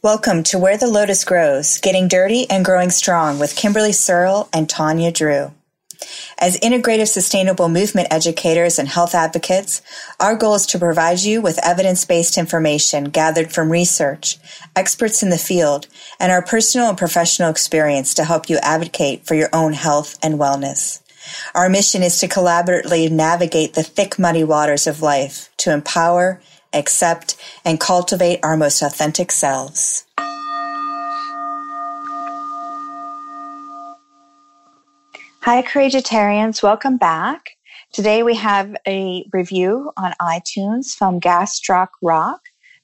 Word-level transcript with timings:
Welcome 0.00 0.44
to 0.44 0.60
Where 0.60 0.76
the 0.76 0.86
Lotus 0.86 1.24
Grows, 1.24 1.78
Getting 1.78 2.06
Dirty 2.06 2.48
and 2.48 2.64
Growing 2.64 2.90
Strong 2.90 3.40
with 3.40 3.56
Kimberly 3.56 3.90
Searle 3.90 4.48
and 4.52 4.68
Tanya 4.68 5.10
Drew. 5.10 5.52
As 6.38 6.56
integrative 6.60 7.08
sustainable 7.08 7.68
movement 7.68 8.06
educators 8.12 8.78
and 8.78 8.86
health 8.86 9.12
advocates, 9.12 9.82
our 10.20 10.36
goal 10.36 10.54
is 10.54 10.66
to 10.66 10.78
provide 10.78 11.18
you 11.18 11.40
with 11.40 11.58
evidence-based 11.66 12.38
information 12.38 13.06
gathered 13.06 13.52
from 13.52 13.72
research, 13.72 14.38
experts 14.76 15.24
in 15.24 15.30
the 15.30 15.36
field, 15.36 15.88
and 16.20 16.30
our 16.30 16.42
personal 16.42 16.90
and 16.90 16.96
professional 16.96 17.50
experience 17.50 18.14
to 18.14 18.24
help 18.24 18.48
you 18.48 18.58
advocate 18.58 19.26
for 19.26 19.34
your 19.34 19.50
own 19.52 19.72
health 19.72 20.16
and 20.22 20.38
wellness. 20.38 21.02
Our 21.56 21.68
mission 21.68 22.04
is 22.04 22.20
to 22.20 22.28
collaboratively 22.28 23.10
navigate 23.10 23.74
the 23.74 23.82
thick 23.82 24.16
muddy 24.16 24.44
waters 24.44 24.86
of 24.86 25.02
life 25.02 25.50
to 25.56 25.72
empower, 25.72 26.40
accept, 26.72 27.36
and 27.64 27.80
cultivate 27.80 28.40
our 28.42 28.56
most 28.56 28.82
authentic 28.82 29.32
selves. 29.32 30.04
Hi, 35.42 35.62
Courageitarians. 35.62 36.62
Welcome 36.62 36.98
back. 36.98 37.50
Today 37.92 38.22
we 38.22 38.34
have 38.34 38.76
a 38.86 39.24
review 39.32 39.90
on 39.96 40.12
iTunes 40.20 40.94
from 40.94 41.20
Gastrock 41.20 41.88
Rock. 42.02 42.40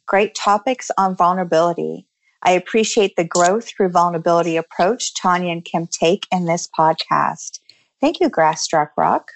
Great 0.06 0.34
topics 0.34 0.90
on 0.96 1.14
vulnerability. 1.14 2.06
I 2.42 2.52
appreciate 2.52 3.16
the 3.16 3.24
growth 3.24 3.68
through 3.68 3.90
vulnerability 3.90 4.56
approach 4.56 5.14
Tanya 5.14 5.52
and 5.52 5.64
Kim 5.64 5.86
take 5.86 6.26
in 6.32 6.46
this 6.46 6.68
podcast. 6.78 7.60
Thank 8.00 8.20
you, 8.20 8.30
Gastrock 8.30 8.90
Rock. 8.96 9.30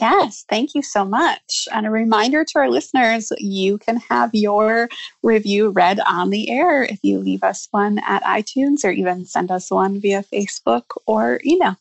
Yes, 0.00 0.44
thank 0.48 0.74
you 0.74 0.82
so 0.82 1.04
much. 1.04 1.68
And 1.72 1.86
a 1.86 1.90
reminder 1.90 2.44
to 2.44 2.58
our 2.58 2.70
listeners 2.70 3.32
you 3.38 3.78
can 3.78 3.98
have 3.98 4.30
your 4.32 4.88
review 5.22 5.70
read 5.70 6.00
on 6.00 6.30
the 6.30 6.50
air 6.50 6.84
if 6.84 6.98
you 7.02 7.18
leave 7.18 7.42
us 7.42 7.68
one 7.70 7.98
at 8.00 8.22
iTunes 8.22 8.84
or 8.84 8.90
even 8.90 9.26
send 9.26 9.50
us 9.50 9.70
one 9.70 10.00
via 10.00 10.22
Facebook 10.22 10.84
or 11.06 11.40
email. 11.44 11.76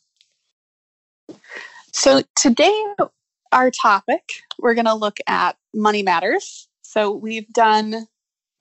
So, 1.93 2.23
today, 2.35 2.85
our 3.51 3.71
topic, 3.71 4.23
we're 4.59 4.73
going 4.73 4.85
to 4.85 4.95
look 4.95 5.19
at 5.27 5.55
money 5.73 6.03
matters. 6.03 6.67
So, 6.81 7.11
we've 7.11 7.47
done, 7.53 8.07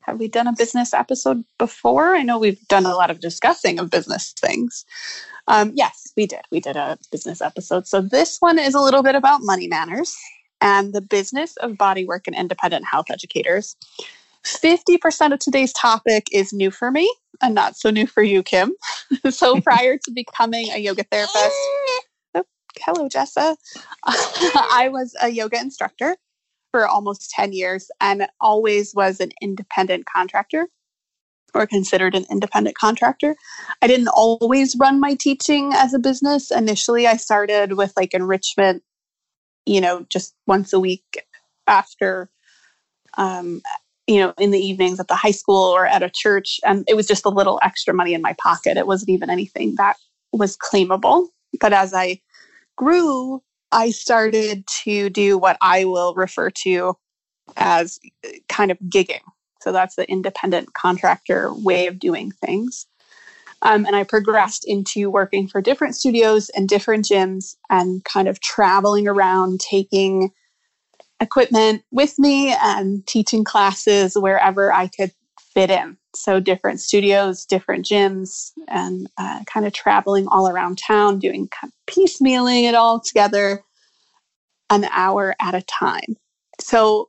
have 0.03 0.19
we 0.19 0.29
done 0.29 0.47
a 0.47 0.53
business 0.53 0.93
episode 0.93 1.45
before? 1.59 2.15
I 2.15 2.23
know 2.23 2.39
we've 2.39 2.61
done 2.69 2.87
a 2.87 2.95
lot 2.95 3.11
of 3.11 3.21
discussing 3.21 3.79
of 3.79 3.91
business 3.91 4.35
things. 4.41 4.85
Um, 5.49 5.73
yes, 5.75 6.13
we 6.17 6.27
did. 6.27 6.43
We 6.51 6.61
did 6.61 6.77
a 6.77 6.99
business 7.11 7.41
episode. 7.41 7.87
So 7.87 8.01
this 8.01 8.39
one 8.41 8.59
is 8.59 8.75
a 8.75 8.81
little 8.81 9.03
bit 9.03 9.15
about 9.15 9.41
money 9.43 9.69
manners 9.69 10.17
and 10.61 10.93
the 10.93 11.01
business 11.01 11.57
of 11.59 11.73
bodywork 11.73 12.23
and 12.27 12.37
independent 12.37 12.85
health 12.87 13.11
educators. 13.11 13.77
50% 14.45 15.33
of 15.33 15.39
today's 15.39 15.73
topic 15.73 16.27
is 16.33 16.53
new 16.53 16.71
for 16.71 16.91
me 16.91 17.13
and 17.41 17.55
not 17.55 17.77
so 17.77 17.91
new 17.91 18.07
for 18.07 18.23
you, 18.23 18.43
Kim. 18.43 18.73
so 19.31 19.61
prior 19.61 19.99
to 19.99 20.11
becoming 20.11 20.71
a 20.73 20.79
yoga 20.79 21.05
therapist, 21.05 21.37
oh, 22.35 22.45
hello, 22.81 23.09
Jessa. 23.09 23.57
I 24.05 24.89
was 24.93 25.15
a 25.23 25.29
yoga 25.29 25.61
instructor 25.61 26.17
for 26.73 26.89
almost 26.89 27.31
10 27.31 27.53
years 27.53 27.91
and 28.01 28.27
always 28.41 28.93
was 28.95 29.21
an 29.21 29.31
independent 29.41 30.07
contractor 30.13 30.69
or 31.55 31.67
considered 31.67 32.15
an 32.15 32.25
independent 32.31 32.77
contractor. 32.77 33.37
I 33.83 33.87
didn't 33.87 34.09
always 34.09 34.75
run 34.77 34.99
my 34.99 35.15
teaching 35.15 35.73
as 35.75 35.95
a 35.95 35.99
business. 35.99 36.51
Initially, 36.51 37.07
I 37.07 37.17
started 37.17 37.75
with 37.75 37.93
like 37.97 38.15
enrichment, 38.15 38.83
you 39.67 39.81
know, 39.81 40.07
just 40.09 40.35
once 40.47 40.73
a 40.73 40.81
week 40.81 41.25
after, 41.67 42.31
um, 43.19 43.61
you 44.07 44.19
know, 44.21 44.33
in 44.39 44.51
the 44.51 44.59
evenings 44.59 44.99
at 44.99 45.09
the 45.09 45.15
high 45.15 45.31
school 45.31 45.63
or 45.63 45.87
at 45.87 46.03
a 46.03 46.11
church. 46.11 46.59
And 46.65 46.85
it 46.89 46.97
was 46.97 47.07
just 47.07 47.27
a 47.27 47.31
little 47.31 47.61
extra 47.63 47.93
money 47.93 48.15
in 48.15 48.23
my 48.23 48.35
pocket. 48.43 48.79
It 48.79 48.87
wasn't 48.87 49.11
even 49.11 49.31
anything 49.31 49.75
that 49.77 49.97
was 50.33 50.57
claimable. 50.57 51.29
But 51.61 51.75
as 51.75 51.93
I 51.93 52.21
grew, 52.77 53.43
I 53.73 53.91
started 53.91 54.65
to 54.85 55.11
do 55.11 55.39
what 55.39 55.57
I 55.61 55.85
will 55.85 56.15
refer 56.15 56.51
to 56.51 56.97
as 57.57 57.99
kind 58.49 58.71
of 58.71 58.79
gigging. 58.81 59.23
So 59.61 59.73
that's 59.73 59.97
the 59.97 60.09
independent 60.11 60.75
contractor 60.75 61.53
way 61.55 61.87
of 61.87 61.99
doing 61.99 62.33
things. 62.33 62.87
Um, 63.63 63.87
and 63.87 63.95
I 63.95 64.03
progressed 64.03 64.65
into 64.67 65.09
working 65.09 65.47
for 65.47 65.61
different 65.61 65.95
studios 65.95 66.49
and 66.51 66.69
different 66.69 67.05
gyms 67.05 67.55
and 67.71 68.05
kind 68.05 68.27
of 68.27 68.41
traveling 68.41 69.07
around, 69.07 69.61
taking 69.61 70.33
equipment 71.21 71.85
with 71.93 72.19
me 72.19 72.53
and 72.61 73.07
teaching 73.07 73.45
classes 73.45 74.15
wherever 74.17 74.73
I 74.73 74.89
could 74.89 75.13
fit 75.55 75.71
in. 75.71 75.97
So, 76.15 76.41
different 76.41 76.81
studios, 76.81 77.47
different 77.47 77.87
gyms, 77.87 78.51
and 78.69 79.09
uh, 79.17 79.45
kind 79.47 79.65
of 79.65 79.73
traveling 79.73 80.27
all 80.29 80.49
around 80.49 80.77
town, 80.79 81.21
doing 81.21 81.49
kind 81.49 81.73
of 81.73 81.95
piecemealing 81.95 82.65
it 82.65 82.75
all 82.75 83.01
together 83.01 83.63
an 84.73 84.89
hour 84.91 85.35
at 85.41 85.55
a 85.55 85.63
time. 85.63 86.17
So, 86.61 87.09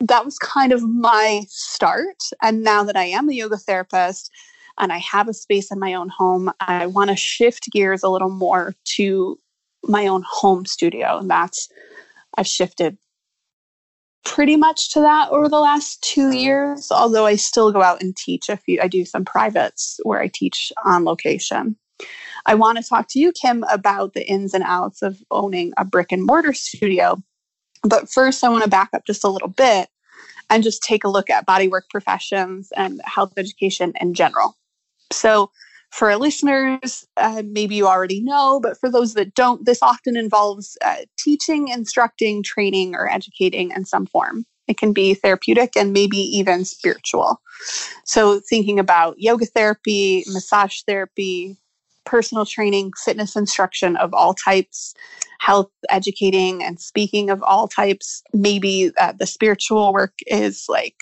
that 0.00 0.24
was 0.24 0.36
kind 0.38 0.72
of 0.72 0.82
my 0.82 1.44
start. 1.48 2.16
And 2.42 2.62
now 2.62 2.82
that 2.84 2.96
I 2.96 3.04
am 3.04 3.28
a 3.28 3.32
yoga 3.32 3.56
therapist 3.56 4.30
and 4.78 4.92
I 4.92 4.98
have 4.98 5.28
a 5.28 5.34
space 5.34 5.70
in 5.70 5.78
my 5.78 5.94
own 5.94 6.08
home, 6.08 6.50
I 6.60 6.86
want 6.86 7.10
to 7.10 7.16
shift 7.16 7.70
gears 7.70 8.02
a 8.02 8.08
little 8.08 8.30
more 8.30 8.74
to 8.96 9.38
my 9.84 10.06
own 10.06 10.24
home 10.28 10.66
studio. 10.66 11.18
And 11.18 11.30
that's, 11.30 11.68
I've 12.36 12.46
shifted 12.46 12.98
pretty 14.24 14.56
much 14.56 14.90
to 14.92 15.00
that 15.00 15.30
over 15.30 15.48
the 15.48 15.60
last 15.60 16.02
two 16.02 16.28
mm-hmm. 16.28 16.38
years, 16.38 16.90
although 16.90 17.26
I 17.26 17.36
still 17.36 17.72
go 17.72 17.82
out 17.82 18.02
and 18.02 18.16
teach 18.16 18.48
a 18.48 18.56
few, 18.56 18.80
I 18.80 18.88
do 18.88 19.04
some 19.04 19.24
privates 19.24 20.00
where 20.02 20.20
I 20.20 20.30
teach 20.32 20.72
on 20.84 21.04
location. 21.04 21.76
I 22.46 22.54
want 22.54 22.78
to 22.78 22.84
talk 22.84 23.08
to 23.10 23.18
you, 23.18 23.32
Kim, 23.32 23.64
about 23.70 24.14
the 24.14 24.26
ins 24.28 24.54
and 24.54 24.64
outs 24.64 25.02
of 25.02 25.22
owning 25.30 25.72
a 25.76 25.84
brick 25.84 26.12
and 26.12 26.24
mortar 26.24 26.52
studio. 26.52 27.22
But 27.82 28.10
first, 28.10 28.42
I 28.44 28.48
want 28.48 28.64
to 28.64 28.70
back 28.70 28.90
up 28.92 29.04
just 29.06 29.24
a 29.24 29.28
little 29.28 29.48
bit 29.48 29.88
and 30.50 30.62
just 30.62 30.82
take 30.82 31.04
a 31.04 31.08
look 31.08 31.30
at 31.30 31.46
bodywork 31.46 31.82
professions 31.90 32.70
and 32.76 33.00
health 33.04 33.32
education 33.36 33.92
in 34.00 34.14
general. 34.14 34.56
So, 35.10 35.50
for 35.90 36.10
our 36.10 36.16
listeners, 36.16 37.04
uh, 37.18 37.42
maybe 37.44 37.74
you 37.74 37.86
already 37.86 38.22
know, 38.22 38.60
but 38.60 38.78
for 38.78 38.90
those 38.90 39.12
that 39.12 39.34
don't, 39.34 39.66
this 39.66 39.82
often 39.82 40.16
involves 40.16 40.78
uh, 40.82 40.96
teaching, 41.18 41.68
instructing, 41.68 42.42
training, 42.42 42.94
or 42.94 43.10
educating 43.10 43.72
in 43.72 43.84
some 43.84 44.06
form. 44.06 44.46
It 44.68 44.78
can 44.78 44.94
be 44.94 45.12
therapeutic 45.12 45.76
and 45.76 45.92
maybe 45.92 46.16
even 46.16 46.64
spiritual. 46.64 47.42
So, 48.04 48.40
thinking 48.40 48.78
about 48.78 49.16
yoga 49.18 49.44
therapy, 49.44 50.24
massage 50.28 50.80
therapy, 50.86 51.58
personal 52.04 52.44
training, 52.46 52.92
fitness 53.02 53.36
instruction 53.36 53.96
of 53.96 54.12
all 54.14 54.34
types, 54.34 54.94
health 55.40 55.70
educating 55.90 56.62
and 56.62 56.80
speaking 56.80 57.30
of 57.30 57.42
all 57.42 57.68
types. 57.68 58.22
Maybe 58.32 58.92
uh, 59.00 59.12
the 59.18 59.26
spiritual 59.26 59.92
work 59.92 60.14
is 60.26 60.66
like 60.68 60.96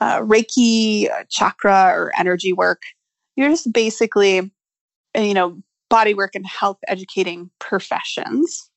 uh, 0.00 0.20
Reiki, 0.20 1.10
uh, 1.10 1.24
chakra, 1.30 1.92
or 1.94 2.12
energy 2.18 2.52
work. 2.52 2.82
You're 3.36 3.48
just 3.48 3.72
basically, 3.72 4.50
you 5.16 5.34
know, 5.34 5.58
body 5.88 6.14
work 6.14 6.34
and 6.34 6.46
health 6.46 6.78
educating 6.88 7.50
professions. 7.58 8.70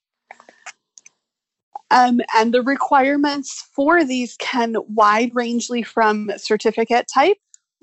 Um, 1.89 2.19
and 2.35 2.53
the 2.53 2.61
requirements 2.61 3.65
for 3.73 4.03
these 4.03 4.35
can 4.39 4.75
wide 4.89 5.31
rangely 5.33 5.83
from 5.83 6.31
certificate 6.37 7.07
type 7.13 7.37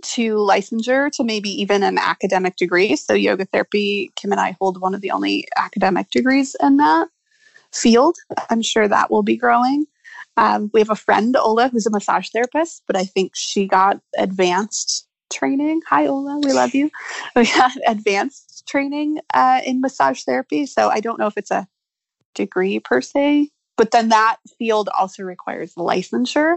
to 0.05 0.35
licensure 0.37 1.11
to 1.13 1.25
maybe 1.25 1.51
even 1.51 1.83
an 1.83 1.99
academic 1.99 2.57
degree. 2.57 2.97
So, 2.97 3.15
yoga 3.15 3.45
therapy, 3.47 4.13
Kim 4.17 4.33
and 4.33 4.41
I 4.41 4.57
hold 4.61 4.81
one 4.81 4.95
of 4.95 5.01
the 5.01 5.11
only 5.11 5.49
academic 5.57 6.11
degrees 6.11 6.55
in 6.63 6.77
that 6.79 7.09
field. 7.73 8.17
I'm 8.51 8.63
sure 8.63 8.87
that 8.87 9.11
will 9.11 9.23
be 9.23 9.37
growing. 9.37 9.87
Um, 10.37 10.71
we 10.73 10.81
have 10.81 10.91
a 10.91 10.97
friend, 10.97 11.37
Ola, 11.37 11.69
who's 11.69 11.87
a 11.87 11.91
massage 11.91 12.29
therapist, 12.31 12.83
but 12.87 12.97
I 12.97 13.05
think 13.05 13.33
she 13.35 13.67
got 13.67 14.01
advanced 14.19 15.07
training. 15.33 15.81
Hi, 15.89 16.07
Ola, 16.07 16.39
we 16.43 16.53
love 16.53 16.75
you. 16.75 16.91
We 17.37 17.47
got 17.47 17.73
advanced 17.87 18.65
training 18.69 19.19
uh, 19.33 19.61
in 19.65 19.81
massage 19.81 20.23
therapy. 20.23 20.67
So, 20.67 20.89
I 20.89 21.01
don't 21.01 21.19
know 21.19 21.27
if 21.27 21.37
it's 21.37 21.51
a 21.51 21.67
degree 22.35 22.81
per 22.81 23.01
se, 23.01 23.51
but 23.77 23.91
then 23.91 24.09
that 24.11 24.37
field 24.59 24.89
also 24.97 25.23
requires 25.23 25.75
licensure 25.75 26.57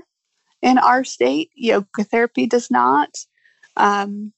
in 0.62 0.78
our 0.78 1.04
state. 1.04 1.52
Yoga 1.56 2.04
therapy 2.04 2.46
does 2.46 2.70
not. 2.70 3.10
Um, 3.78 4.34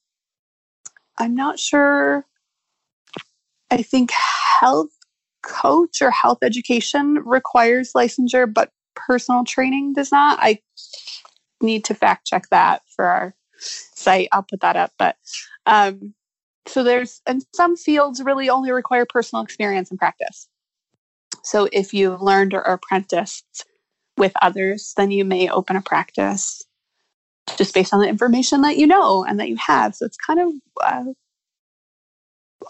I'm 1.18 1.36
not 1.36 1.60
sure. 1.60 2.26
I 3.72 3.82
think 3.84 4.12
health 4.12 4.90
coach 5.44 6.02
or 6.02 6.12
health 6.12 6.40
education 6.44 7.16
requires 7.26 7.94
licensure, 7.96 8.52
but 8.52 8.72
personal 8.96 9.44
training 9.44 9.94
does 9.94 10.12
not. 10.12 10.40
I 10.42 10.60
need 11.62 11.86
to 11.86 11.94
fact 11.94 12.28
check 12.28 12.50
that 12.52 12.82
for 12.96 13.06
our 13.06 13.36
site. 13.60 14.30
I'll 14.32 14.44
put 14.44 14.62
that 14.62 14.76
up. 14.76 14.92
But 14.98 15.18
um, 15.66 16.14
so 16.68 16.84
there's, 16.84 17.22
and 17.28 17.44
some 17.56 17.76
fields 17.78 18.22
really 18.24 18.50
only 18.50 18.72
require 18.72 19.06
personal 19.08 19.44
experience 19.44 19.90
and 19.92 20.00
practice. 20.00 20.48
So 21.44 21.70
if 21.72 21.94
you've 21.94 22.22
learned 22.22 22.54
or 22.54 22.62
apprenticed 22.62 23.66
with 24.18 24.34
others, 24.42 24.94
then 24.98 25.12
you 25.12 25.26
may 25.26 25.50
open 25.50 25.76
a 25.76 25.82
practice 25.82 26.62
just 27.58 27.74
based 27.74 27.94
on 27.94 28.00
the 28.00 28.08
information 28.08 28.62
that 28.62 28.78
you 28.78 28.88
know 28.88 29.24
and 29.24 29.40
that 29.40 29.50
you 29.50 29.58
have. 29.58 29.96
So 29.96 30.06
it's 30.06 30.18
kind 30.18 30.40
of 30.40 30.54
uh, 30.84 31.04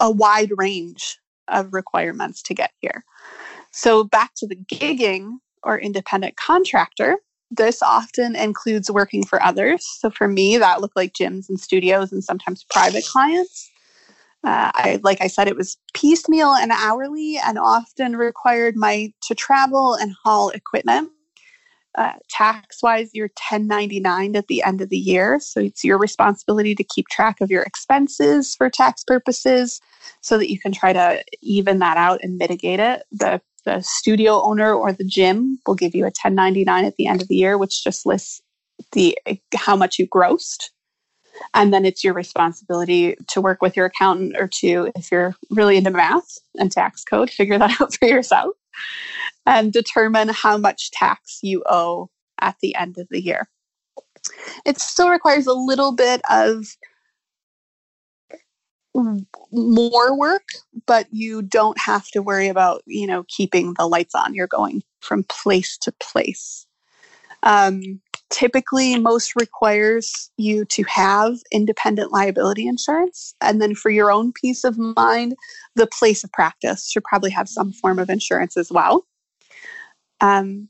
a 0.00 0.10
wide 0.10 0.50
range 0.56 1.18
of 1.48 1.72
requirements 1.72 2.42
to 2.42 2.54
get 2.54 2.72
here. 2.80 3.04
So 3.72 4.04
back 4.04 4.32
to 4.36 4.46
the 4.46 4.56
gigging 4.56 5.38
or 5.62 5.78
independent 5.78 6.36
contractor, 6.36 7.18
this 7.50 7.82
often 7.82 8.36
includes 8.36 8.90
working 8.90 9.24
for 9.24 9.42
others. 9.42 9.84
So 9.98 10.10
for 10.10 10.28
me, 10.28 10.56
that 10.58 10.80
looked 10.80 10.96
like 10.96 11.12
gyms 11.12 11.48
and 11.48 11.58
studios 11.58 12.12
and 12.12 12.22
sometimes 12.22 12.64
private 12.70 13.04
clients. 13.04 13.70
Uh, 14.42 14.70
I, 14.74 15.00
like 15.02 15.20
I 15.20 15.26
said, 15.26 15.48
it 15.48 15.56
was 15.56 15.76
piecemeal 15.92 16.52
and 16.52 16.72
hourly, 16.72 17.38
and 17.44 17.58
often 17.58 18.16
required 18.16 18.74
my 18.74 19.12
to 19.24 19.34
travel 19.34 19.94
and 19.94 20.14
haul 20.24 20.48
equipment. 20.50 21.10
Uh, 22.00 22.14
tax 22.30 22.82
wise, 22.82 23.10
you're 23.12 23.26
1099 23.26 24.34
at 24.34 24.46
the 24.46 24.62
end 24.62 24.80
of 24.80 24.88
the 24.88 24.96
year, 24.96 25.38
so 25.38 25.60
it's 25.60 25.84
your 25.84 25.98
responsibility 25.98 26.74
to 26.74 26.82
keep 26.82 27.06
track 27.08 27.42
of 27.42 27.50
your 27.50 27.62
expenses 27.62 28.54
for 28.54 28.70
tax 28.70 29.04
purposes, 29.04 29.82
so 30.22 30.38
that 30.38 30.50
you 30.50 30.58
can 30.58 30.72
try 30.72 30.94
to 30.94 31.22
even 31.42 31.78
that 31.78 31.98
out 31.98 32.18
and 32.22 32.38
mitigate 32.38 32.80
it. 32.80 33.02
The 33.12 33.42
the 33.66 33.82
studio 33.82 34.40
owner 34.42 34.72
or 34.72 34.94
the 34.94 35.04
gym 35.04 35.58
will 35.66 35.74
give 35.74 35.94
you 35.94 36.04
a 36.04 36.06
1099 36.06 36.86
at 36.86 36.96
the 36.96 37.06
end 37.06 37.20
of 37.20 37.28
the 37.28 37.36
year, 37.36 37.58
which 37.58 37.84
just 37.84 38.06
lists 38.06 38.40
the 38.92 39.18
how 39.54 39.76
much 39.76 39.98
you 39.98 40.08
grossed. 40.08 40.70
And 41.52 41.70
then 41.70 41.84
it's 41.84 42.02
your 42.02 42.14
responsibility 42.14 43.14
to 43.28 43.42
work 43.42 43.60
with 43.60 43.76
your 43.76 43.84
accountant 43.84 44.36
or 44.38 44.48
to, 44.60 44.90
if 44.96 45.12
you're 45.12 45.34
really 45.50 45.76
into 45.76 45.90
math 45.90 46.38
and 46.58 46.72
tax 46.72 47.04
code, 47.04 47.28
figure 47.28 47.58
that 47.58 47.78
out 47.82 47.94
for 47.94 48.08
yourself 48.08 48.54
and 49.46 49.72
determine 49.72 50.28
how 50.28 50.56
much 50.56 50.90
tax 50.90 51.38
you 51.42 51.62
owe 51.66 52.10
at 52.40 52.56
the 52.62 52.74
end 52.74 52.96
of 52.98 53.08
the 53.10 53.22
year. 53.22 53.48
It 54.64 54.78
still 54.78 55.08
requires 55.08 55.46
a 55.46 55.52
little 55.52 55.92
bit 55.92 56.20
of 56.30 56.66
more 59.52 60.16
work, 60.16 60.48
but 60.86 61.06
you 61.10 61.42
don't 61.42 61.78
have 61.78 62.08
to 62.08 62.22
worry 62.22 62.48
about, 62.48 62.82
you 62.86 63.06
know, 63.06 63.24
keeping 63.28 63.74
the 63.78 63.86
lights 63.86 64.14
on. 64.14 64.34
You're 64.34 64.46
going 64.46 64.82
from 65.00 65.24
place 65.24 65.78
to 65.78 65.92
place. 65.92 66.66
Um, 67.42 68.00
typically, 68.30 68.98
most 68.98 69.34
requires 69.36 70.30
you 70.36 70.64
to 70.66 70.82
have 70.84 71.38
independent 71.52 72.12
liability 72.12 72.66
insurance. 72.66 73.34
And 73.40 73.60
then 73.60 73.74
for 73.74 73.90
your 73.90 74.10
own 74.10 74.32
peace 74.32 74.64
of 74.64 74.78
mind, 74.78 75.34
the 75.76 75.86
place 75.86 76.24
of 76.24 76.32
practice 76.32 76.90
should 76.90 77.04
probably 77.04 77.30
have 77.30 77.48
some 77.48 77.72
form 77.72 77.98
of 77.98 78.08
insurance 78.08 78.56
as 78.56 78.70
well. 78.70 79.04
Um, 80.20 80.68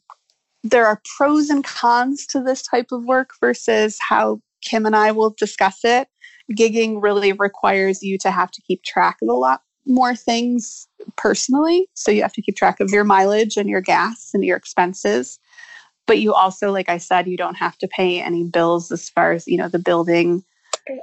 there 0.63 0.87
are 0.87 1.01
pros 1.17 1.49
and 1.49 1.65
cons 1.65 2.27
to 2.27 2.43
this 2.43 2.63
type 2.63 2.89
of 2.93 3.05
work 3.05 3.31
versus 3.41 3.99
how 4.09 4.41
Kim 4.63 4.85
and 4.85 4.95
I 4.95 5.13
will 5.13 5.35
discuss 5.39 5.81
it 5.85 6.09
gigging 6.53 7.03
really 7.03 7.33
requires 7.33 8.03
you 8.03 8.19
to 8.19 8.31
have 8.31 8.51
to 8.51 8.63
keep 8.63 8.83
track 8.83 9.19
of 9.23 9.29
a 9.29 9.33
lot 9.33 9.63
more 9.87 10.15
things 10.15 10.87
personally. 11.17 11.89
So 11.95 12.11
you 12.11 12.23
have 12.23 12.33
to 12.35 12.43
keep 12.43 12.57
track 12.57 12.81
of 12.81 12.91
your 12.91 13.05
mileage 13.05 13.57
and 13.57 13.69
your 13.69 13.81
gas 13.81 14.31
and 14.35 14.45
your 14.45 14.57
expenses. 14.57 15.39
But 16.11 16.19
you 16.19 16.35
also, 16.35 16.73
like 16.73 16.89
I 16.89 16.99
said, 16.99 17.29
you 17.29 17.37
don't 17.37 17.55
have 17.55 17.79
to 17.79 17.87
pay 17.87 18.21
any 18.21 18.43
bills 18.43 18.91
as 18.91 19.09
far 19.09 19.31
as, 19.31 19.47
you 19.47 19.57
know, 19.57 19.69
the 19.69 19.79
building. 19.79 20.43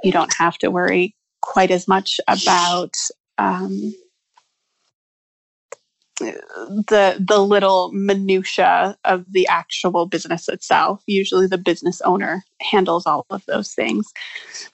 You 0.04 0.12
don't 0.12 0.34
have 0.34 0.58
to 0.58 0.70
worry 0.70 1.16
quite 1.40 1.70
as 1.70 1.88
much 1.88 2.20
about 2.28 2.94
um, 3.38 3.94
the 6.20 7.16
the 7.26 7.38
little 7.38 7.90
minutia 7.94 8.98
of 9.06 9.24
the 9.32 9.48
actual 9.48 10.04
business 10.04 10.46
itself. 10.46 11.02
Usually 11.06 11.46
the 11.46 11.56
business 11.56 12.02
owner 12.02 12.44
handles 12.60 13.06
all 13.06 13.24
of 13.30 13.42
those 13.46 13.72
things. 13.72 14.12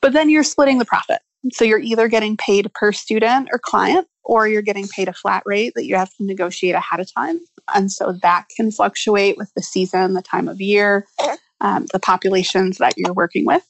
But 0.00 0.14
then 0.14 0.28
you're 0.30 0.42
splitting 0.42 0.78
the 0.78 0.84
profit. 0.84 1.20
So 1.52 1.64
you're 1.64 1.78
either 1.78 2.08
getting 2.08 2.36
paid 2.36 2.74
per 2.74 2.90
student 2.90 3.50
or 3.52 3.60
client 3.60 4.08
or 4.24 4.48
you're 4.48 4.62
getting 4.62 4.88
paid 4.88 5.08
a 5.08 5.12
flat 5.12 5.42
rate 5.46 5.72
that 5.76 5.86
you 5.86 5.96
have 5.96 6.14
to 6.16 6.24
negotiate 6.24 6.74
ahead 6.74 7.00
of 7.00 7.12
time. 7.12 7.40
And 7.74 7.90
so 7.90 8.12
that 8.22 8.46
can 8.56 8.70
fluctuate 8.70 9.36
with 9.36 9.52
the 9.54 9.62
season, 9.62 10.14
the 10.14 10.22
time 10.22 10.48
of 10.48 10.60
year, 10.60 11.06
um, 11.60 11.86
the 11.92 12.00
populations 12.00 12.78
that 12.78 12.94
you're 12.96 13.14
working 13.14 13.46
with 13.46 13.66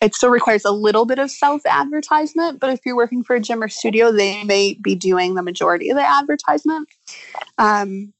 it 0.00 0.14
still 0.14 0.30
requires 0.30 0.64
a 0.64 0.70
little 0.70 1.06
bit 1.06 1.18
of 1.18 1.30
self 1.30 1.62
advertisement, 1.64 2.60
but 2.60 2.70
if 2.70 2.80
you're 2.84 2.96
working 2.96 3.22
for 3.22 3.36
a 3.36 3.40
gym 3.40 3.62
or 3.62 3.68
studio, 3.68 4.12
they 4.12 4.44
may 4.44 4.74
be 4.74 4.94
doing 4.94 5.34
the 5.34 5.42
majority 5.42 5.90
of 5.90 5.96
the 5.96 6.06
advertisement. 6.06 6.88
Um, 7.58 8.12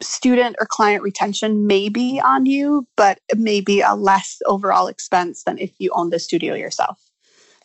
student 0.00 0.56
or 0.60 0.66
client 0.66 1.02
retention 1.02 1.66
may 1.66 1.88
be 1.88 2.20
on 2.24 2.46
you, 2.46 2.86
but 2.96 3.20
it 3.28 3.38
may 3.38 3.60
be 3.60 3.80
a 3.80 3.94
less 3.94 4.38
overall 4.46 4.86
expense 4.86 5.42
than 5.44 5.58
if 5.58 5.72
you 5.78 5.90
own 5.92 6.10
the 6.10 6.18
studio 6.18 6.54
yourself. 6.54 6.98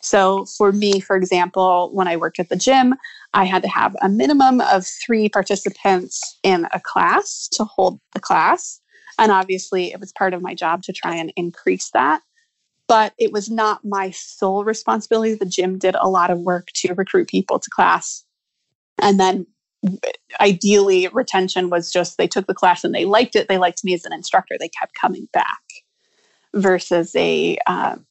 So, 0.04 0.44
for 0.44 0.70
me, 0.70 1.00
for 1.00 1.16
example, 1.16 1.90
when 1.92 2.06
I 2.06 2.16
worked 2.16 2.38
at 2.38 2.50
the 2.50 2.56
gym, 2.56 2.94
I 3.32 3.44
had 3.44 3.62
to 3.62 3.68
have 3.68 3.96
a 4.02 4.08
minimum 4.08 4.60
of 4.60 4.86
three 4.86 5.28
participants 5.28 6.38
in 6.42 6.66
a 6.72 6.80
class 6.80 7.48
to 7.52 7.64
hold 7.64 7.98
the 8.12 8.20
class. 8.20 8.80
And 9.18 9.32
obviously, 9.32 9.92
it 9.92 10.00
was 10.00 10.12
part 10.12 10.34
of 10.34 10.42
my 10.42 10.54
job 10.54 10.82
to 10.84 10.92
try 10.92 11.16
and 11.16 11.32
increase 11.36 11.90
that 11.94 12.20
but 12.86 13.14
it 13.18 13.32
was 13.32 13.50
not 13.50 13.84
my 13.84 14.10
sole 14.10 14.64
responsibility. 14.64 15.34
The 15.34 15.46
gym 15.46 15.78
did 15.78 15.94
a 15.94 16.08
lot 16.08 16.30
of 16.30 16.40
work 16.40 16.68
to 16.76 16.94
recruit 16.94 17.28
people 17.28 17.58
to 17.58 17.70
class. 17.70 18.24
And 18.98 19.18
then 19.18 19.46
ideally, 20.40 21.08
retention 21.08 21.70
was 21.70 21.90
just 21.90 22.16
they 22.16 22.28
took 22.28 22.46
the 22.46 22.54
class 22.54 22.84
and 22.84 22.94
they 22.94 23.04
liked 23.04 23.36
it. 23.36 23.48
They 23.48 23.58
liked 23.58 23.84
me 23.84 23.94
as 23.94 24.04
an 24.04 24.12
instructor. 24.12 24.56
They 24.58 24.68
kept 24.68 24.92
coming 25.00 25.28
back 25.32 25.62
versus 26.54 27.14
a 27.16 27.58
um, 27.66 28.06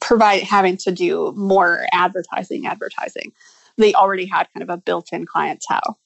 provide 0.00 0.42
having 0.42 0.76
to 0.76 0.90
do 0.90 1.32
more 1.36 1.86
advertising 1.92 2.66
advertising 2.66 3.32
they 3.76 3.94
already 3.94 4.26
had 4.26 4.48
kind 4.52 4.62
of 4.62 4.70
a 4.70 4.76
built-in 4.76 5.24
clientele 5.24 5.98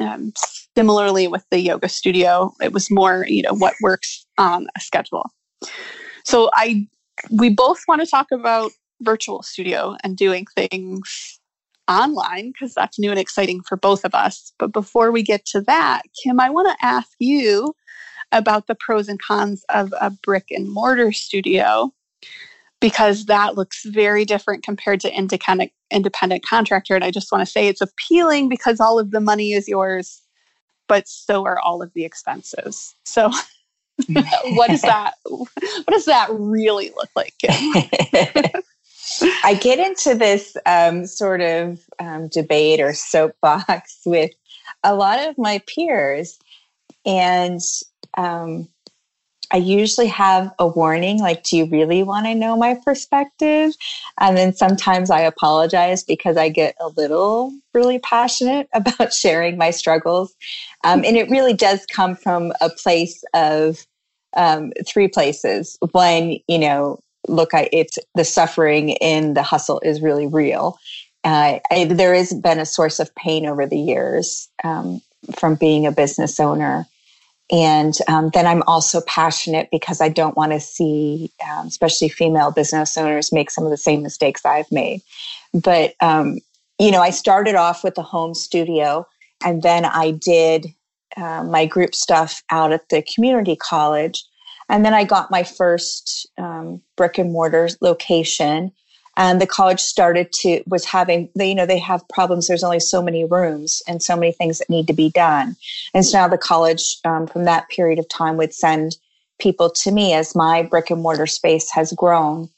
um, 0.00 0.32
similarly 0.76 1.28
with 1.28 1.44
the 1.50 1.60
yoga 1.60 1.88
studio, 1.88 2.52
it 2.60 2.72
was 2.72 2.90
more, 2.90 3.26
you 3.28 3.42
know, 3.42 3.54
what 3.54 3.74
works 3.80 4.26
on 4.38 4.66
a 4.76 4.80
schedule. 4.80 5.30
So 6.24 6.50
I, 6.54 6.86
we 7.30 7.50
both 7.50 7.80
want 7.86 8.00
to 8.00 8.06
talk 8.06 8.28
about 8.32 8.72
virtual 9.00 9.42
studio 9.42 9.96
and 10.02 10.16
doing 10.16 10.46
things 10.54 11.40
online 11.88 12.52
because 12.52 12.74
that's 12.74 12.98
new 12.98 13.10
and 13.10 13.18
exciting 13.18 13.60
for 13.62 13.76
both 13.76 14.04
of 14.04 14.14
us. 14.14 14.52
But 14.58 14.72
before 14.72 15.10
we 15.10 15.22
get 15.22 15.44
to 15.46 15.60
that, 15.62 16.02
Kim, 16.22 16.40
I 16.40 16.48
want 16.48 16.68
to 16.68 16.86
ask 16.86 17.10
you 17.18 17.74
about 18.30 18.66
the 18.66 18.74
pros 18.74 19.08
and 19.08 19.20
cons 19.20 19.64
of 19.68 19.92
a 20.00 20.10
brick 20.10 20.46
and 20.50 20.70
mortar 20.70 21.12
studio 21.12 21.92
because 22.80 23.26
that 23.26 23.54
looks 23.54 23.84
very 23.84 24.24
different 24.24 24.64
compared 24.64 25.00
to 25.00 25.16
independent 25.16 25.72
independent 25.90 26.44
contractor. 26.44 26.94
And 26.94 27.04
i 27.04 27.10
just 27.10 27.30
want 27.30 27.46
to 27.46 27.50
say 27.50 27.68
it's 27.68 27.80
appealing 27.80 28.48
because 28.48 28.80
all 28.80 28.98
of 28.98 29.10
the 29.10 29.20
money 29.20 29.52
is 29.52 29.68
yours 29.68 30.22
but 30.92 31.08
so 31.08 31.46
are 31.46 31.58
all 31.58 31.82
of 31.82 31.90
the 31.94 32.04
expenses. 32.04 32.94
So 33.04 33.30
what 34.08 34.68
does 34.68 34.82
that 34.82 35.14
what 35.24 35.88
does 35.88 36.04
that 36.04 36.28
really 36.30 36.92
look 36.94 37.08
like? 37.16 37.34
I 39.44 39.54
get 39.54 39.78
into 39.78 40.14
this 40.14 40.54
um, 40.66 41.06
sort 41.06 41.40
of 41.40 41.80
um, 41.98 42.28
debate 42.28 42.80
or 42.80 42.92
soapbox 42.92 44.00
with 44.04 44.32
a 44.84 44.94
lot 44.94 45.18
of 45.18 45.38
my 45.38 45.62
peers 45.66 46.38
and 47.06 47.60
um, 48.18 48.68
I 49.52 49.58
usually 49.58 50.06
have 50.08 50.50
a 50.58 50.66
warning 50.66 51.20
like, 51.20 51.42
do 51.42 51.58
you 51.58 51.66
really 51.66 52.02
want 52.02 52.26
to 52.26 52.34
know 52.34 52.56
my 52.56 52.74
perspective? 52.84 53.72
And 54.18 54.36
then 54.36 54.54
sometimes 54.54 55.10
I 55.10 55.20
apologize 55.20 56.02
because 56.02 56.36
I 56.38 56.48
get 56.48 56.74
a 56.80 56.88
little 56.88 57.52
really 57.74 57.98
passionate 57.98 58.68
about 58.74 59.12
sharing 59.12 59.58
my 59.58 59.70
struggles. 59.70 60.34
Um, 60.84 61.04
and 61.04 61.16
it 61.16 61.30
really 61.30 61.54
does 61.54 61.84
come 61.86 62.16
from 62.16 62.52
a 62.60 62.70
place 62.70 63.22
of 63.34 63.86
um, 64.34 64.72
three 64.86 65.08
places. 65.08 65.76
One, 65.92 66.38
you 66.48 66.58
know, 66.58 66.98
look, 67.28 67.54
I, 67.54 67.68
it's 67.72 67.98
the 68.14 68.24
suffering 68.24 68.90
in 68.90 69.34
the 69.34 69.42
hustle 69.42 69.80
is 69.80 70.00
really 70.00 70.26
real. 70.26 70.78
Uh, 71.24 71.58
I, 71.70 71.84
there 71.84 72.14
has 72.14 72.32
been 72.32 72.58
a 72.58 72.66
source 72.66 72.98
of 72.98 73.14
pain 73.14 73.46
over 73.46 73.66
the 73.66 73.78
years 73.78 74.48
um, 74.64 75.00
from 75.36 75.54
being 75.54 75.86
a 75.86 75.92
business 75.92 76.40
owner. 76.40 76.86
And 77.52 77.94
um, 78.08 78.30
then 78.32 78.46
I'm 78.46 78.62
also 78.66 79.02
passionate 79.02 79.68
because 79.70 80.00
I 80.00 80.08
don't 80.08 80.36
want 80.36 80.52
to 80.52 80.60
see, 80.60 81.30
um, 81.50 81.66
especially 81.66 82.08
female 82.08 82.50
business 82.50 82.96
owners, 82.96 83.30
make 83.30 83.50
some 83.50 83.64
of 83.64 83.70
the 83.70 83.76
same 83.76 84.02
mistakes 84.02 84.44
I've 84.46 84.72
made. 84.72 85.02
But, 85.52 85.94
um, 86.00 86.38
you 86.78 86.90
know, 86.90 87.02
I 87.02 87.10
started 87.10 87.54
off 87.54 87.84
with 87.84 87.98
a 87.98 88.02
home 88.02 88.32
studio 88.32 89.06
and 89.44 89.62
then 89.62 89.84
I 89.84 90.12
did 90.12 90.66
uh, 91.18 91.44
my 91.44 91.66
group 91.66 91.94
stuff 91.94 92.42
out 92.50 92.72
at 92.72 92.88
the 92.88 93.04
community 93.14 93.54
college. 93.56 94.24
And 94.70 94.82
then 94.82 94.94
I 94.94 95.04
got 95.04 95.30
my 95.30 95.42
first 95.42 96.26
um, 96.38 96.80
brick 96.96 97.18
and 97.18 97.32
mortar 97.32 97.68
location 97.82 98.72
and 99.16 99.40
the 99.40 99.46
college 99.46 99.80
started 99.80 100.32
to 100.32 100.62
was 100.66 100.84
having 100.84 101.28
they 101.36 101.48
you 101.48 101.54
know 101.54 101.66
they 101.66 101.78
have 101.78 102.08
problems 102.08 102.48
there's 102.48 102.64
only 102.64 102.80
so 102.80 103.02
many 103.02 103.24
rooms 103.24 103.82
and 103.86 104.02
so 104.02 104.16
many 104.16 104.32
things 104.32 104.58
that 104.58 104.70
need 104.70 104.86
to 104.86 104.92
be 104.92 105.10
done 105.10 105.56
and 105.94 106.04
so 106.04 106.18
now 106.18 106.28
the 106.28 106.38
college 106.38 106.96
um, 107.04 107.26
from 107.26 107.44
that 107.44 107.68
period 107.68 107.98
of 107.98 108.08
time 108.08 108.36
would 108.36 108.54
send 108.54 108.96
people 109.42 109.68
to 109.68 109.90
me 109.90 110.14
as 110.14 110.34
my 110.34 110.62
brick 110.62 110.90
and 110.90 111.02
mortar 111.02 111.26
space 111.26 111.70
has 111.72 111.92
grown. 111.92 112.48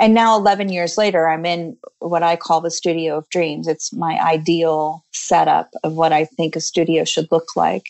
And 0.00 0.14
now, 0.14 0.36
11 0.36 0.70
years 0.70 0.98
later, 0.98 1.28
I'm 1.28 1.46
in 1.46 1.76
what 2.00 2.24
I 2.24 2.34
call 2.34 2.60
the 2.60 2.72
studio 2.72 3.18
of 3.18 3.28
dreams. 3.28 3.68
It's 3.68 3.92
my 3.92 4.18
ideal 4.20 5.04
setup 5.12 5.70
of 5.84 5.92
what 5.92 6.12
I 6.12 6.24
think 6.24 6.56
a 6.56 6.60
studio 6.60 7.04
should 7.04 7.30
look 7.30 7.54
like. 7.54 7.84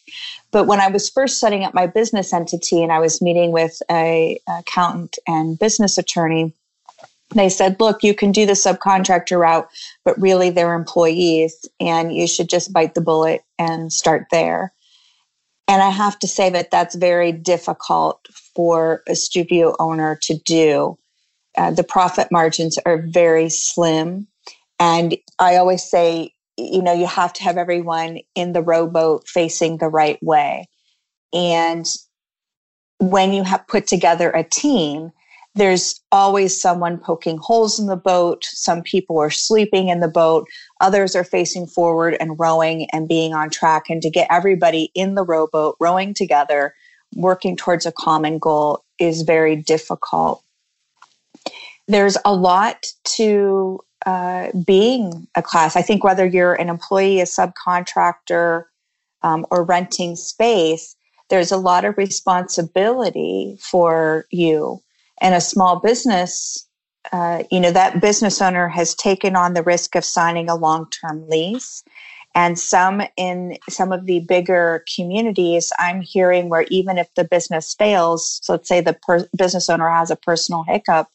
But 0.51 0.67
when 0.67 0.79
I 0.79 0.89
was 0.89 1.09
first 1.09 1.41
setting 1.41 1.65
up 1.65 1.73
my 1.73 1.87
business 1.87 2.35
entity 2.35 2.83
and 2.83 2.93
I 2.93 2.99
was 2.99 3.23
meeting 3.23 3.51
with 3.51 3.81
a 3.91 4.39
accountant 4.47 5.19
and 5.27 5.59
business 5.59 5.97
attorney, 5.97 6.53
they 7.35 7.49
said, 7.49 7.79
look, 7.79 8.03
you 8.03 8.15
can 8.15 8.33
do 8.33 8.47
the 8.47 8.53
subcontractor 8.53 9.39
route, 9.39 9.69
but 10.05 10.21
really 10.21 10.51
they're 10.51 10.75
employees 10.75 11.69
and 11.79 12.15
you 12.15 12.27
should 12.27 12.49
just 12.49 12.73
bite 12.73 12.95
the 12.95 13.01
bullet 13.01 13.43
and 13.59 13.93
start 13.93 14.27
there. 14.31 14.73
And 15.69 15.81
I 15.81 15.91
have 15.91 16.19
to 16.21 16.27
say 16.27 16.51
that 16.51 16.73
that's 16.73 16.97
very 16.97 17.31
difficult 17.31 18.27
for 18.57 19.05
a 19.07 19.15
studio 19.15 19.77
owner 19.79 20.19
to 20.23 20.35
do. 20.45 20.99
Uh, 21.57 21.71
the 21.71 21.85
profit 21.85 22.29
margins 22.33 22.79
are 22.85 23.03
very 23.07 23.49
slim. 23.49 24.27
And 24.81 25.17
I 25.39 25.57
always 25.57 25.89
say, 25.89 26.33
you 26.57 26.83
know, 26.83 26.93
you 26.93 27.07
have 27.07 27.33
to 27.35 27.45
have 27.45 27.57
everyone 27.57 28.19
in 28.35 28.53
the 28.53 28.63
rowboat 28.63 29.29
facing 29.29 29.79
the 29.79 29.89
right 29.89 30.21
way. 30.23 30.69
And 31.33 31.87
when 32.99 33.33
you 33.33 33.45
have 33.45 33.69
put 33.69 33.87
together 33.87 34.31
a 34.31 34.43
team, 34.43 35.13
there's 35.55 36.01
always 36.13 36.61
someone 36.61 36.99
poking 36.99 37.37
holes 37.39 37.79
in 37.79 37.87
the 37.87 37.97
boat. 37.97 38.45
Some 38.45 38.83
people 38.83 39.19
are 39.19 39.31
sleeping 39.31 39.89
in 39.89 40.01
the 40.01 40.09
boat. 40.09 40.47
Others 40.81 41.17
are 41.17 41.25
facing 41.25 41.67
forward 41.67 42.17
and 42.21 42.39
rowing 42.39 42.89
and 42.93 43.09
being 43.09 43.35
on 43.35 43.51
track. 43.51 43.91
And 43.91 44.01
to 44.03 44.11
get 44.11 44.29
everybody 44.31 44.91
in 44.95 45.17
the 45.17 45.25
rowboat 45.25 45.77
rowing 45.81 46.15
together, 46.15 46.75
working 47.15 47.57
towards 47.57 47.85
a 47.85 47.93
common 47.93 48.39
goal 48.39 48.85
is 48.99 49.23
very 49.23 49.57
difficult. 49.57 50.43
There's 51.89 52.17
a 52.25 52.33
lot 52.33 52.87
to 53.17 53.81
uh, 54.07 54.51
being 54.65 55.27
a 55.35 55.43
class. 55.43 55.75
I 55.75 55.83
think 55.83 56.05
whether 56.05 56.25
you're 56.25 56.55
an 56.55 56.69
employee, 56.69 57.21
a 57.21 57.25
subcontractor, 57.25 58.65
um, 59.23 59.45
or 59.51 59.65
renting 59.65 60.17
space, 60.17 60.97
there's 61.29 61.53
a 61.53 61.57
lot 61.57 61.85
of 61.85 61.99
responsibility 61.99 63.59
for 63.61 64.27
you 64.31 64.81
and 65.21 65.35
a 65.35 65.41
small 65.41 65.81
business, 65.81 66.67
uh, 67.13 67.43
you 67.51 67.61
know, 67.61 67.71
that 67.71 68.01
business 68.01 68.41
owner 68.41 68.69
has 68.69 68.95
taken 68.95 69.37
on 69.37 69.55
the 69.55 69.63
risk 69.63 69.95
of 69.95 70.05
signing 70.05 70.49
a 70.49 70.57
long 70.57 70.89
term 70.91 71.29
lease. 71.29 71.83
And 72.35 72.59
some 72.59 73.03
in 73.17 73.59
some 73.69 73.91
of 73.91 74.07
the 74.07 74.21
bigger 74.21 74.85
communities, 74.95 75.73
I'm 75.81 76.01
hearing 76.01 76.49
where 76.49 76.65
even 76.71 76.97
if 76.97 77.13
the 77.17 77.25
business 77.25 77.75
fails, 77.75 78.39
so 78.43 78.53
let's 78.53 78.69
say 78.69 78.81
the 78.81 78.95
per- 78.95 79.29
business 79.37 79.69
owner 79.69 79.91
has 79.91 80.11
a 80.11 80.17
personal 80.17 80.63
hiccup 80.63 81.09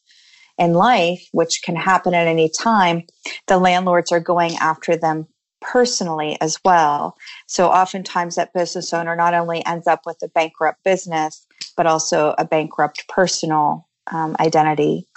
in 0.57 0.73
life, 0.73 1.27
which 1.31 1.61
can 1.63 1.75
happen 1.75 2.13
at 2.13 2.27
any 2.27 2.49
time, 2.49 3.03
the 3.47 3.57
landlords 3.57 4.11
are 4.11 4.19
going 4.19 4.55
after 4.57 4.95
them 4.95 5.27
personally 5.61 6.37
as 6.41 6.59
well. 6.63 7.17
So 7.47 7.69
oftentimes 7.69 8.35
that 8.35 8.53
business 8.53 8.93
owner 8.93 9.15
not 9.15 9.33
only 9.33 9.65
ends 9.65 9.87
up 9.87 10.01
with 10.05 10.17
a 10.23 10.27
bankrupt 10.29 10.83
business, 10.83 11.45
but 11.75 11.87
also 11.87 12.35
a 12.37 12.45
bankrupt 12.45 13.07
personal 13.07 13.84
um, 14.11 14.35
identity. 14.39 15.07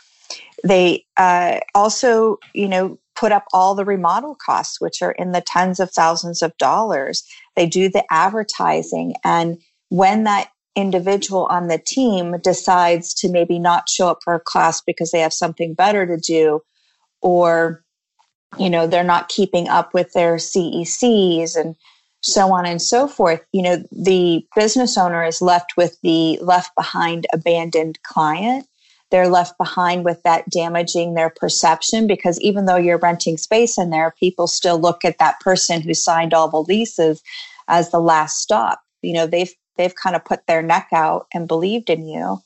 They 0.64 1.04
uh, 1.16 1.61
also, 1.75 2.38
you 2.54 2.68
know, 2.68 2.99
put 3.14 3.33
up 3.33 3.45
all 3.52 3.75
the 3.75 3.85
remodel 3.85 4.37
costs, 4.45 4.80
which 4.80 5.02
are 5.02 5.12
in 5.12 5.33
the 5.33 5.42
tens 5.47 5.80
of 5.80 5.90
thousands 5.90 6.42
of 6.42 6.57
dollars. 6.59 7.25
They 7.57 7.66
do 7.66 7.88
the 7.88 8.04
advertising. 8.11 9.14
And 9.25 9.59
when 9.88 10.25
that 10.25 10.50
individual 10.76 11.47
on 11.47 11.66
the 11.66 11.83
team 11.85 12.37
decides 12.42 13.12
to 13.14 13.28
maybe 13.28 13.59
not 13.59 13.88
show 13.88 14.09
up 14.09 14.18
for 14.23 14.35
a 14.35 14.40
class 14.40 14.80
because 14.80 15.11
they 15.11 15.21
have 15.21 15.33
something 15.33 15.75
better 15.75 16.07
to 16.07 16.16
do, 16.16 16.61
or, 17.21 17.83
you 18.59 18.71
know, 18.71 18.87
they're 18.87 19.02
not 19.02 19.28
keeping 19.28 19.68
up 19.68 19.92
with 19.92 20.12
their 20.12 20.37
CECs 20.37 21.57
and 21.57 21.75
so 22.23 22.52
on 22.52 22.66
and 22.66 22.83
so 22.83 23.09
forth, 23.09 23.45
you 23.52 23.62
know, 23.62 23.83
the 23.92 24.45
business 24.57 24.99
owner 24.99 25.25
is 25.25 25.40
left 25.40 25.73
with 25.76 25.99
the 26.02 26.38
left 26.42 26.71
behind 26.76 27.26
abandoned 27.33 27.99
client 28.02 28.66
they're 29.10 29.28
left 29.28 29.56
behind 29.58 30.04
with 30.04 30.22
that 30.22 30.48
damaging 30.50 31.14
their 31.14 31.30
perception 31.30 32.06
because 32.06 32.40
even 32.40 32.66
though 32.66 32.76
you're 32.76 32.98
renting 32.98 33.38
space 33.38 33.78
in 33.78 33.90
there, 33.90 34.14
people 34.18 34.46
still 34.46 34.78
look 34.78 35.04
at 35.04 35.18
that 35.18 35.40
person 35.40 35.80
who 35.80 35.94
signed 35.94 36.34
all 36.34 36.48
the 36.48 36.58
leases 36.58 37.22
as 37.68 37.90
the 37.90 38.00
last 38.00 38.38
stop. 38.38 38.82
You 39.02 39.14
know, 39.14 39.26
they've 39.26 39.52
they've 39.76 39.94
kind 39.94 40.16
of 40.16 40.24
put 40.24 40.46
their 40.46 40.62
neck 40.62 40.88
out 40.92 41.26
and 41.32 41.48
believed 41.48 41.88
in 41.88 42.06
you. 42.06 42.42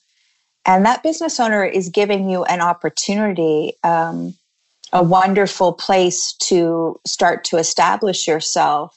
And 0.64 0.86
that 0.86 1.02
business 1.02 1.40
owner 1.40 1.64
is 1.64 1.88
giving 1.88 2.28
you 2.28 2.44
an 2.44 2.60
opportunity, 2.60 3.72
um, 3.82 4.34
a 4.92 5.02
wonderful 5.02 5.72
place 5.72 6.34
to 6.44 7.00
start 7.04 7.44
to 7.44 7.56
establish 7.56 8.28
yourself. 8.28 8.96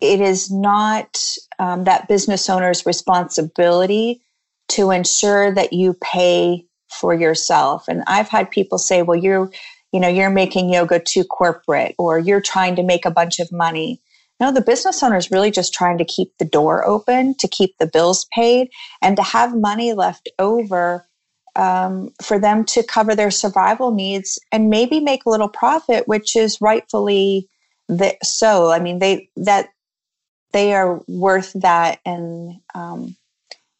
It 0.00 0.20
is 0.20 0.50
not 0.50 1.22
um, 1.58 1.84
that 1.84 2.08
business 2.08 2.50
owner's 2.50 2.84
responsibility 2.84 4.22
to 4.70 4.90
ensure 4.90 5.52
that 5.52 5.72
you 5.72 5.94
pay 5.94 6.64
for 6.90 7.14
yourself. 7.14 7.86
And 7.88 8.02
I've 8.06 8.28
had 8.28 8.50
people 8.50 8.78
say, 8.78 9.02
well, 9.02 9.18
you're, 9.18 9.50
you 9.92 10.00
know, 10.00 10.08
you're 10.08 10.30
making 10.30 10.72
yoga 10.72 11.00
too 11.00 11.24
corporate 11.24 11.94
or 11.98 12.18
you're 12.18 12.40
trying 12.40 12.76
to 12.76 12.82
make 12.82 13.04
a 13.04 13.10
bunch 13.10 13.38
of 13.38 13.50
money. 13.52 14.00
No, 14.40 14.50
the 14.50 14.62
business 14.62 15.02
owner 15.02 15.16
is 15.16 15.30
really 15.30 15.50
just 15.50 15.74
trying 15.74 15.98
to 15.98 16.04
keep 16.04 16.32
the 16.38 16.44
door 16.46 16.86
open, 16.86 17.34
to 17.38 17.48
keep 17.48 17.76
the 17.78 17.86
bills 17.86 18.26
paid, 18.34 18.70
and 19.02 19.16
to 19.16 19.22
have 19.22 19.54
money 19.54 19.92
left 19.92 20.30
over 20.38 21.06
um, 21.56 22.10
for 22.22 22.38
them 22.38 22.64
to 22.64 22.82
cover 22.82 23.14
their 23.14 23.30
survival 23.30 23.90
needs 23.90 24.38
and 24.50 24.70
maybe 24.70 24.98
make 25.00 25.26
a 25.26 25.30
little 25.30 25.48
profit, 25.48 26.08
which 26.08 26.36
is 26.36 26.60
rightfully 26.60 27.48
the, 27.88 28.16
so. 28.22 28.70
I 28.70 28.78
mean, 28.78 28.98
they 28.98 29.28
that 29.36 29.68
they 30.52 30.74
are 30.74 31.02
worth 31.06 31.52
that, 31.54 32.00
and 32.06 32.60
um, 32.74 33.16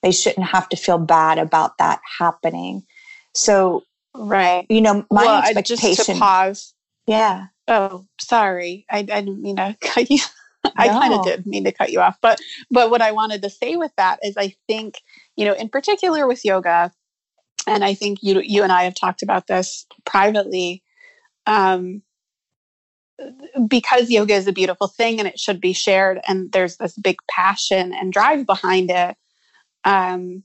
they 0.02 0.12
shouldn't 0.12 0.47
have 0.47 0.69
to 0.71 0.76
feel 0.76 0.99
bad 0.99 1.38
about 1.38 1.78
that 1.78 2.00
happening. 2.19 2.83
So, 3.35 3.85
right. 4.14 4.66
You 4.69 4.80
know, 4.80 5.07
my 5.11 5.25
well, 5.25 5.42
expectation. 5.42 5.95
Just 5.95 6.11
to 6.11 6.19
pause. 6.19 6.75
Yeah. 7.07 7.47
Oh, 7.69 8.07
sorry. 8.21 8.87
I, 8.90 8.99
I 8.99 9.02
didn't 9.02 9.42
mean 9.42 9.57
to 9.57 9.76
cut 9.80 10.11
you. 10.11 10.21
I 10.76 10.88
no. 10.88 10.92
kind 10.92 11.14
of 11.14 11.25
did 11.25 11.47
mean 11.47 11.64
to 11.64 11.73
cut 11.73 11.90
you 11.90 12.00
off, 12.00 12.19
but 12.21 12.38
but 12.71 12.90
what 12.90 13.00
I 13.00 13.12
wanted 13.12 13.42
to 13.42 13.50
say 13.50 13.76
with 13.76 13.92
that 13.97 14.19
is 14.23 14.35
I 14.37 14.54
think 14.66 14.97
you 15.35 15.47
know 15.47 15.54
in 15.54 15.71
particular 15.71 16.26
with 16.26 16.45
yoga, 16.45 16.92
and 17.66 17.83
I 17.83 17.95
think 17.95 18.19
you 18.23 18.40
you 18.40 18.62
and 18.62 18.71
I 18.71 18.85
have 18.85 18.95
talked 18.95 19.23
about 19.23 19.47
this 19.47 19.87
privately. 20.04 20.83
Um, 21.47 22.02
because 23.66 24.11
yoga 24.11 24.35
is 24.35 24.47
a 24.47 24.52
beautiful 24.52 24.87
thing 24.87 25.19
and 25.19 25.28
it 25.28 25.38
should 25.38 25.61
be 25.61 25.73
shared 25.73 26.21
and 26.26 26.50
there's 26.52 26.76
this 26.76 26.97
big 26.97 27.16
passion 27.28 27.92
and 27.92 28.12
drive 28.12 28.47
behind 28.47 28.90
it 28.90 29.14
um, 29.84 30.42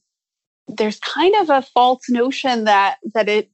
there's 0.68 1.00
kind 1.00 1.36
of 1.36 1.50
a 1.50 1.62
false 1.62 2.10
notion 2.10 2.66
that 2.66 2.98
that 3.14 3.30
it 3.30 3.52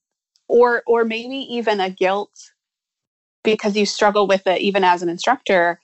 or 0.48 0.84
or 0.88 1.04
maybe 1.06 1.38
even 1.38 1.80
a 1.80 1.90
guilt 1.90 2.32
because 3.44 3.76
you 3.76 3.86
struggle 3.86 4.28
with 4.28 4.46
it 4.48 4.62
even 4.62 4.84
as 4.84 5.02
an 5.02 5.10
instructor 5.10 5.80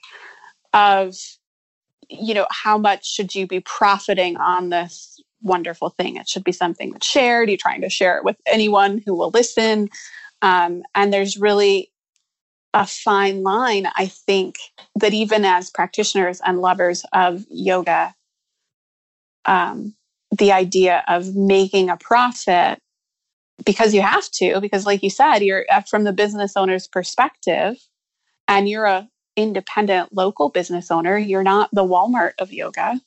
of 0.72 1.14
you 2.08 2.34
know 2.34 2.46
how 2.50 2.78
much 2.78 3.06
should 3.06 3.34
you 3.34 3.46
be 3.46 3.60
profiting 3.60 4.36
on 4.36 4.70
this 4.70 5.20
wonderful 5.42 5.90
thing? 5.90 6.16
It 6.16 6.28
should 6.28 6.44
be 6.44 6.52
something 6.52 6.92
that's 6.92 7.06
shared. 7.06 7.48
You're 7.48 7.58
trying 7.58 7.82
to 7.82 7.90
share 7.90 8.16
it 8.18 8.24
with 8.24 8.36
anyone 8.46 9.02
who 9.04 9.14
will 9.14 9.30
listen. 9.30 9.88
Um, 10.42 10.82
and 10.94 11.12
there's 11.12 11.36
really 11.36 11.90
a 12.74 12.86
fine 12.86 13.42
line 13.42 13.88
i 13.96 14.06
think 14.06 14.56
that 14.94 15.14
even 15.14 15.44
as 15.44 15.70
practitioners 15.70 16.40
and 16.44 16.60
lovers 16.60 17.04
of 17.12 17.44
yoga 17.48 18.14
um, 19.48 19.94
the 20.38 20.52
idea 20.52 21.02
of 21.08 21.34
making 21.34 21.88
a 21.88 21.96
profit 21.96 22.78
because 23.64 23.92
you 23.92 24.02
have 24.02 24.30
to 24.30 24.60
because 24.60 24.86
like 24.86 25.02
you 25.02 25.10
said 25.10 25.38
you're 25.38 25.64
uh, 25.70 25.80
from 25.80 26.04
the 26.04 26.12
business 26.12 26.52
owner's 26.56 26.86
perspective 26.86 27.76
and 28.46 28.68
you're 28.68 28.84
a 28.84 29.08
independent 29.36 30.12
local 30.12 30.48
business 30.50 30.90
owner 30.90 31.16
you're 31.16 31.42
not 31.42 31.68
the 31.72 31.84
walmart 31.84 32.32
of 32.38 32.52
yoga 32.52 33.00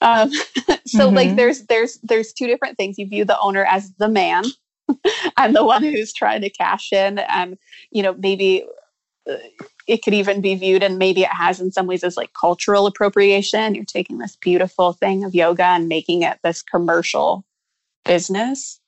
um, 0.00 0.30
so 0.86 1.06
mm-hmm. 1.06 1.16
like 1.16 1.36
there's 1.36 1.62
there's 1.66 1.98
there's 2.02 2.32
two 2.32 2.46
different 2.46 2.76
things 2.76 2.98
you 2.98 3.06
view 3.06 3.24
the 3.24 3.40
owner 3.40 3.64
as 3.64 3.92
the 3.98 4.08
man 4.08 4.44
and 5.38 5.56
the 5.56 5.64
one 5.64 5.82
who's 5.82 6.12
trying 6.12 6.42
to 6.42 6.50
cash 6.50 6.92
in 6.92 7.18
and 7.18 7.56
you 7.90 8.02
know 8.02 8.14
maybe 8.18 8.64
uh, 9.28 9.36
it 9.90 10.02
could 10.02 10.14
even 10.14 10.40
be 10.40 10.54
viewed 10.54 10.82
and 10.82 10.98
maybe 10.98 11.22
it 11.22 11.32
has 11.32 11.60
in 11.60 11.70
some 11.72 11.86
ways 11.86 12.04
as 12.04 12.16
like 12.16 12.32
cultural 12.32 12.86
appropriation 12.86 13.74
you're 13.74 13.84
taking 13.84 14.18
this 14.18 14.36
beautiful 14.36 14.92
thing 14.92 15.24
of 15.24 15.34
yoga 15.34 15.64
and 15.64 15.88
making 15.88 16.22
it 16.22 16.38
this 16.42 16.62
commercial 16.62 17.44
business 18.04 18.80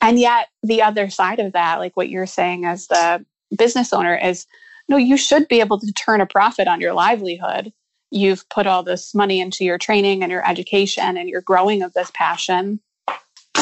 and 0.00 0.18
yet 0.18 0.48
the 0.62 0.82
other 0.82 1.08
side 1.10 1.40
of 1.40 1.52
that 1.52 1.78
like 1.78 1.96
what 1.96 2.08
you're 2.08 2.26
saying 2.26 2.64
as 2.64 2.86
the 2.88 3.24
business 3.56 3.92
owner 3.92 4.16
is 4.16 4.46
no 4.88 4.96
you 4.96 5.16
should 5.16 5.48
be 5.48 5.60
able 5.60 5.78
to 5.78 5.92
turn 5.92 6.20
a 6.20 6.26
profit 6.26 6.68
on 6.68 6.80
your 6.80 6.92
livelihood 6.92 7.72
you've 8.14 8.48
put 8.48 8.66
all 8.66 8.82
this 8.82 9.14
money 9.14 9.40
into 9.40 9.64
your 9.64 9.76
training 9.76 10.22
and 10.22 10.30
your 10.30 10.48
education 10.48 11.16
and 11.16 11.28
your 11.28 11.40
growing 11.40 11.82
of 11.82 11.92
this 11.94 12.10
passion. 12.14 12.80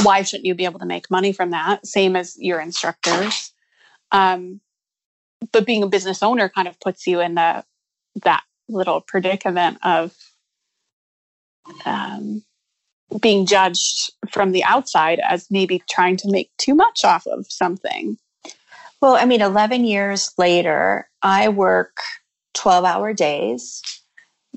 Why 0.03 0.23
shouldn't 0.23 0.45
you 0.45 0.55
be 0.55 0.67
able 0.67 0.81
to 0.81 0.87
make 0.87 1.11
money 1.11 1.33
from 1.33 1.51
that? 1.51 1.87
Same 1.87 2.17
as 2.17 2.37
your 2.39 2.61
instructors. 2.61 3.53
Um, 4.11 4.61
but 5.53 5.67
being 5.67 5.83
a 5.83 5.89
business 5.89 6.23
owner 6.23 6.49
kind 6.49 6.69
of 6.69 6.79
puts 6.81 7.07
you 7.07 7.21
in 7.21 7.35
the 7.35 7.65
that 8.23 8.43
little 8.69 9.01
predicament 9.01 9.79
of 9.83 10.15
um, 11.85 12.43
being 13.21 13.47
judged 13.47 14.11
from 14.31 14.53
the 14.53 14.65
outside 14.65 15.21
as 15.21 15.51
maybe 15.51 15.83
trying 15.91 16.17
to 16.17 16.31
make 16.31 16.51
too 16.59 16.75
much 16.75 17.05
off 17.05 17.27
of 17.27 17.47
something. 17.49 18.17
Well, 19.01 19.17
I 19.17 19.25
mean, 19.25 19.41
11 19.41 19.85
years 19.85 20.33
later, 20.39 21.09
I 21.23 21.49
work 21.49 21.97
12 22.55 22.85
hour 22.85 23.13
days 23.13 23.83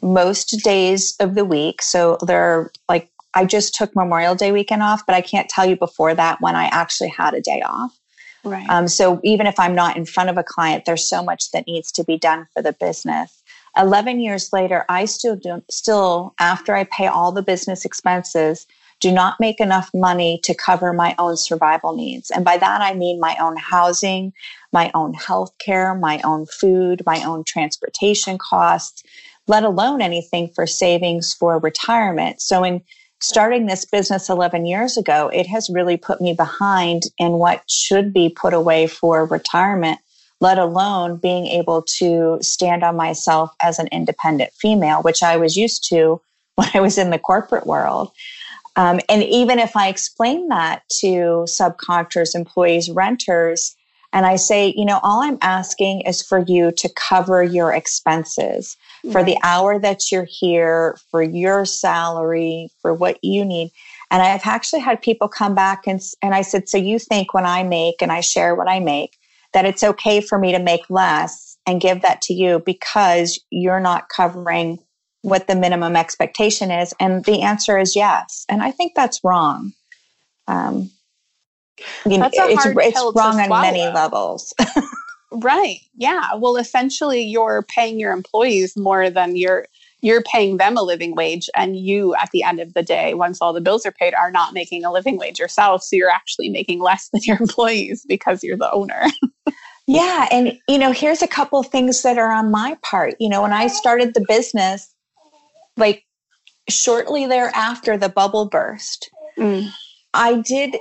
most 0.02 0.64
days 0.64 1.16
of 1.20 1.36
the 1.36 1.46
week. 1.46 1.82
So 1.82 2.18
they're 2.22 2.72
like, 2.88 3.10
I 3.34 3.46
just 3.46 3.76
took 3.76 3.96
Memorial 3.96 4.36
Day 4.36 4.52
weekend 4.52 4.84
off, 4.84 5.06
but 5.06 5.16
I 5.16 5.22
can't 5.22 5.50
tell 5.50 5.66
you 5.66 5.76
before 5.76 6.14
that 6.14 6.40
when 6.42 6.56
I 6.56 6.66
actually 6.66 7.10
had 7.10 7.34
a 7.34 7.42
day 7.42 7.62
off. 7.62 7.98
Right. 8.46 8.70
Um, 8.70 8.88
so 8.88 9.20
even 9.24 9.48
if 9.48 9.60
I'm 9.60 9.76
not 9.76 9.98
in 9.98 10.06
front 10.06 10.30
of 10.30 10.38
a 10.38 10.44
client, 10.44 10.86
there's 10.86 11.10
so 11.10 11.24
much 11.24 11.52
that 11.52 11.68
needs 11.68 11.92
to 11.94 12.04
be 12.04 12.18
done 12.18 12.48
for 12.54 12.62
the 12.62 12.74
business. 12.74 13.42
11 13.78 14.20
years 14.20 14.54
later, 14.54 14.86
I 14.88 15.06
still 15.06 15.36
do, 15.36 15.62
still, 15.70 16.34
after 16.40 16.76
I 16.76 16.86
pay 16.86 17.08
all 17.08 17.32
the 17.32 17.42
business 17.42 17.84
expenses, 17.84 18.66
do 19.02 19.12
not 19.12 19.36
make 19.40 19.60
enough 19.60 19.90
money 19.94 20.40
to 20.44 20.54
cover 20.54 20.94
my 20.94 21.16
own 21.18 21.36
survival 21.36 21.96
needs. 21.96 22.32
And 22.32 22.46
by 22.46 22.58
that, 22.58 22.82
I 22.82 22.94
mean 22.94 23.20
my 23.20 23.36
own 23.42 23.58
housing, 23.58 24.32
my 24.72 24.90
own 24.94 25.14
health 25.14 25.52
care, 25.60 25.94
my 25.94 26.22
own 26.24 26.46
food, 26.46 27.04
my 27.06 27.22
own 27.24 27.44
transportation 27.44 28.38
costs, 28.38 29.04
let 29.48 29.64
alone 29.64 30.02
anything 30.02 30.50
for 30.56 30.66
savings 30.66 31.34
for 31.34 31.60
retirement. 31.60 32.42
So 32.42 32.64
in 32.64 32.82
starting 33.26 33.66
this 33.66 33.86
business 33.86 34.30
11 34.30 34.66
years 34.66 34.98
ago, 34.98 35.30
it 35.34 35.48
has 35.48 35.70
really 35.70 35.98
put 35.98 36.22
me 36.22 36.34
behind 36.34 37.04
in 37.18 37.34
what 37.34 37.64
should 37.70 38.14
be 38.14 38.30
put 38.30 38.54
away 38.54 38.86
for 38.86 39.26
retirement, 39.26 40.00
let 40.42 40.60
alone 40.60 41.18
being 41.18 41.48
able 41.48 41.82
to 41.98 42.38
stand 42.42 42.84
on 42.84 42.96
myself 42.96 43.52
as 43.62 43.80
an 43.80 43.88
independent 43.92 44.52
female, 44.54 45.02
which 45.02 45.24
I 45.24 45.38
was 45.38 45.58
used 45.58 45.88
to 45.90 46.22
when 46.56 46.70
I 46.74 46.80
was 46.80 46.98
in 46.98 47.10
the 47.10 47.20
corporate 47.20 47.66
world. 47.66 48.12
Um, 48.78 49.00
and 49.10 49.24
even 49.24 49.58
if 49.58 49.76
I 49.76 49.88
explain 49.88 50.50
that 50.50 50.84
to 51.00 51.46
subcontractors, 51.48 52.36
employees, 52.36 52.90
renters, 52.90 53.76
and 54.16 54.26
I 54.26 54.38
say, 54.38 54.74
you 54.78 54.86
know, 54.86 55.02
all 55.04 55.22
I'm 55.22 55.38
asking 55.42 56.02
is 56.02 56.22
for 56.22 56.40
you 56.40 56.72
to 56.72 56.90
cover 56.96 57.44
your 57.44 57.74
expenses 57.74 58.78
for 59.12 59.26
the 59.26 59.38
hour 59.44 59.78
that 59.78 60.10
you're 60.10 60.28
here, 60.28 60.98
for 61.12 61.22
your 61.22 61.66
salary, 61.66 62.70
for 62.82 62.94
what 62.94 63.20
you 63.22 63.44
need. 63.44 63.72
And 64.10 64.24
I've 64.24 64.46
actually 64.46 64.80
had 64.80 65.02
people 65.02 65.28
come 65.28 65.54
back 65.54 65.86
and, 65.86 66.02
and 66.22 66.34
I 66.34 66.44
said, 66.44 66.70
So 66.70 66.78
you 66.78 66.98
think 66.98 67.34
when 67.34 67.46
I 67.46 67.64
make 67.64 68.02
and 68.02 68.10
I 68.10 68.22
share 68.22 68.56
what 68.56 68.70
I 68.70 68.80
make, 68.80 69.18
that 69.52 69.66
it's 69.66 69.84
okay 69.84 70.22
for 70.22 70.40
me 70.40 70.54
to 70.54 70.60
make 70.60 70.90
less 70.90 71.58
and 71.68 71.82
give 71.82 72.02
that 72.02 72.22
to 72.24 72.34
you 72.34 72.64
because 72.66 73.38
you're 73.50 73.82
not 73.82 74.08
covering 74.08 74.80
what 75.24 75.48
the 75.48 75.56
minimum 75.58 75.98
expectation 75.98 76.72
is? 76.72 76.94
And 77.02 77.26
the 77.26 77.42
answer 77.42 77.78
is 77.78 77.98
yes. 77.98 78.46
And 78.48 78.64
I 78.64 78.72
think 78.72 78.94
that's 78.96 79.24
wrong. 79.26 79.74
Um, 80.48 80.90
you 82.06 82.18
know, 82.18 82.30
it's, 82.34 82.66
it's 82.66 83.16
wrong 83.16 83.40
on 83.40 83.62
many 83.62 83.88
levels. 83.88 84.54
Right. 85.32 85.80
Yeah. 85.96 86.34
Well, 86.36 86.56
essentially, 86.56 87.22
you're 87.22 87.64
paying 87.64 88.00
your 88.00 88.14
employees 88.14 88.78
more 88.78 89.10
than 89.10 89.36
you're 89.36 89.68
you're 90.02 90.22
paying 90.22 90.58
them 90.58 90.78
a 90.78 90.84
living 90.84 91.16
wage, 91.16 91.50
and 91.56 91.76
you, 91.76 92.14
at 92.16 92.30
the 92.32 92.44
end 92.44 92.60
of 92.60 92.74
the 92.76 92.84
day, 92.84 93.16
once 93.16 93.42
all 93.42 93.54
the 93.54 93.62
bills 93.62 93.86
are 93.86 93.92
paid, 93.92 94.14
are 94.14 94.30
not 94.30 94.54
making 94.54 94.86
a 94.86 94.92
living 94.92 95.18
wage 95.18 95.40
yourself. 95.40 95.82
So 95.82 95.96
you're 95.96 96.12
actually 96.12 96.50
making 96.50 96.80
less 96.80 97.10
than 97.10 97.22
your 97.24 97.38
employees 97.42 98.06
because 98.08 98.44
you're 98.44 98.58
the 98.58 98.72
owner. 98.72 99.06
yeah, 99.88 100.28
and 100.32 100.58
you 100.70 100.78
know, 100.78 100.92
here's 100.92 101.22
a 101.22 101.28
couple 101.28 101.62
things 101.64 102.04
that 102.04 102.18
are 102.18 102.32
on 102.32 102.52
my 102.52 102.78
part. 102.82 103.16
You 103.20 103.30
know, 103.30 103.42
when 103.42 103.54
I 103.54 103.68
started 103.68 104.14
the 104.14 104.26
business, 104.28 104.94
like 105.76 106.04
shortly 106.70 107.26
thereafter, 107.26 107.98
the 107.98 108.10
bubble 108.10 108.48
burst. 108.48 109.10
Mm. 109.38 109.70
I 110.14 110.42
did 110.42 110.78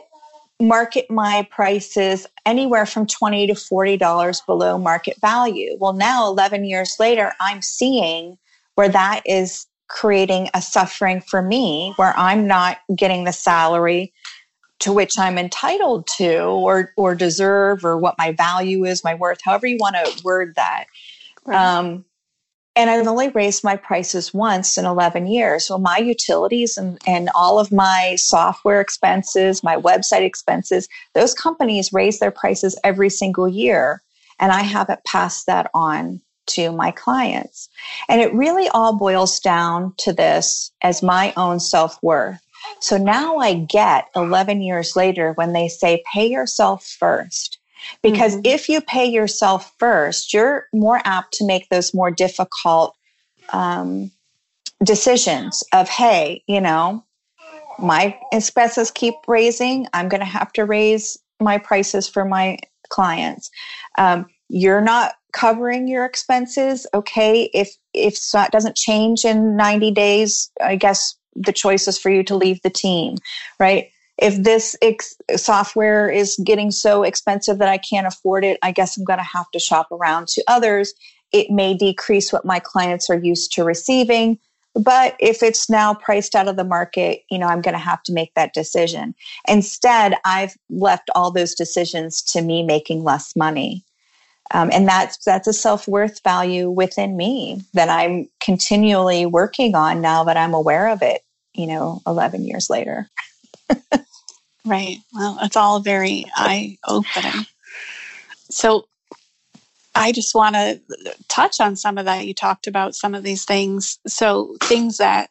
market 0.61 1.11
my 1.11 1.47
prices 1.51 2.27
anywhere 2.47 2.87
from 2.87 3.07
20 3.07 3.49
to 3.49 3.55
40 3.55 3.97
dollars 3.97 4.41
below 4.43 4.79
market 4.79 5.21
value 5.21 5.77
well 5.81 5.93
now 5.93 6.29
11 6.29 6.65
years 6.65 6.97
later 7.01 7.33
i'm 7.41 7.61
seeing 7.61 8.39
where 8.77 8.89
that 8.89 9.21
is 9.27 9.67
creating 9.89 10.49
a 10.55 10.63
suffering 10.63 11.21
for 11.21 11.43
me 11.43 11.93
where 11.97 12.15
i'm 12.17 12.47
not 12.47 12.79
getting 12.95 13.25
the 13.25 13.33
salary 13.33 14.13
to 14.79 14.93
which 14.93 15.19
i'm 15.19 15.39
entitled 15.39 16.07
to 16.07 16.43
or 16.43 16.93
or 16.97 17.17
deserve 17.17 17.85
or 17.85 17.99
what 17.99 18.15
my 18.17 18.31
value 18.31 18.85
is 18.85 19.03
my 19.03 19.15
worth 19.15 19.41
however 19.43 19.67
you 19.67 19.77
want 19.81 19.97
to 19.97 20.23
word 20.23 20.55
that 20.55 20.85
right. 21.47 21.57
um, 21.57 22.05
and 22.77 22.91
I've 22.91 23.07
only 23.07 23.29
raised 23.29 23.63
my 23.63 23.77
prices 23.77 24.35
once 24.35 24.77
in 24.77 24.85
11 24.85 25.27
years. 25.29 25.67
So 25.67 25.79
my 25.79 25.99
utilities 25.99 26.77
and, 26.77 26.99
and 27.07 27.31
all 27.35 27.59
of 27.59 27.71
my 27.71 28.17
software 28.17 28.81
expenses, 28.81 29.63
my 29.63 29.77
website 29.77 30.23
expenses, 30.23 30.89
those 31.15 31.35
companies 31.35 31.93
raise 31.93 32.19
their 32.19 32.33
prices 32.33 32.79
every 32.83 33.11
single 33.11 33.49
year. 33.49 34.03
And 34.41 34.51
I 34.51 34.63
haven't 34.63 35.05
passed 35.05 35.47
that 35.47 35.71
on 35.73 36.21
to 36.47 36.73
my 36.73 36.91
clients. 36.91 37.69
And 38.09 38.21
it 38.21 38.35
really 38.35 38.69
all 38.69 38.97
boils 38.97 39.39
down 39.39 39.95
to 39.99 40.13
this 40.13 40.73
as 40.83 41.03
my 41.03 41.33
own 41.37 41.61
self 41.61 41.99
worth. 42.03 42.41
So 42.81 42.97
now 42.97 43.37
I 43.37 43.55
get 43.55 44.09
11 44.17 44.63
years 44.63 44.97
later 44.97 45.33
when 45.35 45.53
they 45.53 45.69
say, 45.69 46.03
pay 46.13 46.27
yourself 46.27 46.85
first. 46.85 47.59
Because 48.03 48.35
mm-hmm. 48.35 48.47
if 48.47 48.69
you 48.69 48.81
pay 48.81 49.07
yourself 49.07 49.73
first, 49.79 50.33
you're 50.33 50.67
more 50.73 51.01
apt 51.05 51.35
to 51.35 51.47
make 51.47 51.69
those 51.69 51.95
more 51.95 52.11
difficult 52.11 52.97
um, 53.53 54.11
decisions 54.83 55.63
of, 55.73 55.89
hey, 55.89 56.43
you 56.47 56.61
know, 56.61 57.05
my 57.79 58.19
expenses 58.33 58.91
keep 58.91 59.15
raising. 59.27 59.87
I'm 59.93 60.09
going 60.09 60.21
to 60.21 60.27
have 60.27 60.53
to 60.55 60.65
raise 60.65 61.19
my 61.41 61.59
prices 61.59 62.09
for 62.09 62.25
my 62.25 62.59
clients. 62.89 63.51
Um, 63.99 64.27
you're 64.49 64.81
not 64.81 65.15
covering 65.33 65.89
your 65.89 66.05
expenses. 66.05 66.87
Okay, 66.95 67.51
if 67.53 67.77
if 67.93 68.19
that 68.33 68.53
doesn't 68.53 68.77
change 68.77 69.25
in 69.25 69.57
90 69.57 69.91
days, 69.91 70.51
I 70.63 70.77
guess 70.77 71.17
the 71.35 71.53
choice 71.53 71.89
is 71.89 71.99
for 71.99 72.11
you 72.11 72.23
to 72.25 72.37
leave 72.37 72.63
the 72.63 72.71
team, 72.71 73.17
right? 73.59 73.89
If 74.19 74.43
this 74.43 74.77
ex- 74.81 75.17
software 75.37 76.09
is 76.09 76.41
getting 76.45 76.71
so 76.71 77.03
expensive 77.03 77.59
that 77.59 77.69
I 77.69 77.79
can't 77.79 78.07
afford 78.07 78.45
it, 78.45 78.59
I 78.63 78.71
guess 78.71 78.97
I'm 78.97 79.05
going 79.05 79.19
to 79.19 79.25
have 79.25 79.51
to 79.53 79.59
shop 79.59 79.89
around 79.91 80.29
to 80.29 80.45
others. 80.47 80.95
It 81.33 81.51
may 81.51 81.75
decrease 81.75 82.33
what 82.33 82.45
my 82.45 82.61
clients 82.61 83.11
are 83.11 83.19
used 83.19 83.53
to 83.53 83.65
receiving. 83.65 84.39
But 84.75 85.17
if 85.21 85.43
it's 85.43 85.71
now 85.71 85.95
priced 85.95 86.35
out 86.35 86.49
of 86.49 86.57
the 86.57 86.65
market, 86.65 87.23
you 87.31 87.39
know, 87.39 87.47
I'm 87.47 87.61
going 87.61 87.75
to 87.75 87.79
have 87.79 88.03
to 88.05 88.13
make 88.13 88.35
that 88.35 88.55
decision. 88.55 89.15
Instead, 89.47 90.15
I've 90.25 90.57
left 90.69 91.11
all 91.15 91.31
those 91.31 91.55
decisions 91.55 92.23
to 92.23 92.43
me 92.43 92.63
making 92.63 93.05
less 93.05 93.37
money. 93.37 93.85
Um, 94.51 94.71
and 94.73 94.87
that's 94.87 95.17
that's 95.25 95.49
a 95.49 95.53
self-worth 95.53 96.23
value 96.23 96.71
within 96.71 97.17
me 97.17 97.63
that 97.73 97.89
I'm 97.89 98.29
continually 98.41 99.27
working 99.27 99.75
on 99.75 100.01
now 100.01 100.25
that 100.25 100.37
I'm 100.37 100.55
aware 100.55 100.89
of 100.89 101.03
it, 101.03 101.23
you 101.55 101.67
know, 101.67 102.03
11 102.07 102.45
years 102.45 102.69
later. 102.69 103.09
right. 104.65 104.99
Well, 105.13 105.39
it's 105.43 105.57
all 105.57 105.81
very 105.81 106.25
eye 106.35 106.79
opening. 106.87 107.47
So 108.51 108.87
I 109.95 110.13
just 110.13 110.35
want 110.35 110.57
to 110.57 110.81
touch 111.29 111.61
on 111.61 111.77
some 111.77 111.99
of 111.99 112.07
that. 112.07 112.27
You 112.27 112.35
talked 112.35 112.67
about 112.67 112.95
some 112.95 113.15
of 113.15 113.23
these 113.23 113.45
things. 113.45 113.99
So, 114.07 114.57
things 114.63 114.99
that 114.99 115.31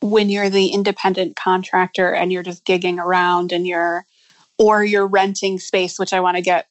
when 0.00 0.28
you're 0.28 0.50
the 0.50 0.68
independent 0.68 1.36
contractor 1.36 2.12
and 2.12 2.30
you're 2.30 2.42
just 2.42 2.64
gigging 2.64 2.98
around 2.98 3.52
and 3.52 3.66
you're, 3.66 4.04
or 4.58 4.84
you're 4.84 5.06
renting 5.06 5.58
space, 5.58 5.98
which 5.98 6.12
I 6.12 6.20
want 6.20 6.36
to 6.36 6.42
get 6.42 6.68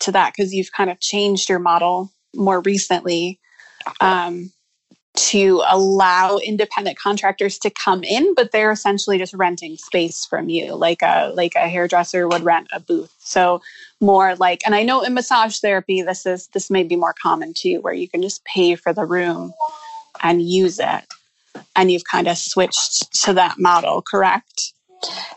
to 0.00 0.12
that 0.12 0.34
because 0.36 0.52
you've 0.52 0.72
kind 0.72 0.90
of 0.90 1.00
changed 1.00 1.48
your 1.48 1.58
model 1.58 2.12
more 2.34 2.60
recently. 2.60 3.40
Um, 4.00 4.52
to 5.16 5.62
allow 5.66 6.36
independent 6.36 6.98
contractors 6.98 7.58
to 7.58 7.70
come 7.70 8.04
in, 8.04 8.34
but 8.34 8.52
they're 8.52 8.70
essentially 8.70 9.18
just 9.18 9.34
renting 9.34 9.76
space 9.76 10.24
from 10.24 10.48
you, 10.48 10.74
like 10.74 11.02
a 11.02 11.32
like 11.34 11.54
a 11.56 11.68
hairdresser 11.68 12.28
would 12.28 12.44
rent 12.44 12.68
a 12.72 12.80
booth. 12.80 13.14
So 13.18 13.62
more 14.00 14.34
like, 14.36 14.60
and 14.66 14.74
I 14.74 14.82
know 14.82 15.02
in 15.02 15.14
massage 15.14 15.58
therapy, 15.58 16.02
this 16.02 16.26
is 16.26 16.48
this 16.48 16.70
may 16.70 16.82
be 16.82 16.96
more 16.96 17.14
common 17.20 17.54
too, 17.54 17.80
where 17.80 17.94
you 17.94 18.08
can 18.08 18.22
just 18.22 18.44
pay 18.44 18.74
for 18.74 18.92
the 18.92 19.06
room 19.06 19.52
and 20.22 20.42
use 20.42 20.78
it, 20.78 21.04
and 21.74 21.90
you've 21.90 22.04
kind 22.04 22.28
of 22.28 22.36
switched 22.36 23.12
to 23.24 23.32
that 23.32 23.58
model, 23.58 24.02
correct? 24.02 24.72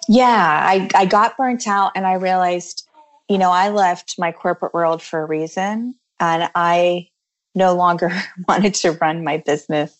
Yeah, 0.08 0.26
I 0.66 0.90
I 0.94 1.06
got 1.06 1.38
burnt 1.38 1.68
out, 1.68 1.94
and 1.96 2.06
I 2.06 2.14
realized, 2.14 2.88
you 3.30 3.38
know, 3.38 3.52
I 3.52 3.70
left 3.70 4.16
my 4.18 4.32
corporate 4.32 4.74
world 4.74 5.02
for 5.02 5.22
a 5.22 5.26
reason, 5.26 5.96
and 6.20 6.50
I 6.54 7.08
no 7.56 7.74
longer 7.74 8.12
wanted 8.48 8.74
to 8.76 8.92
run 8.94 9.24
my 9.24 9.38
business 9.38 9.96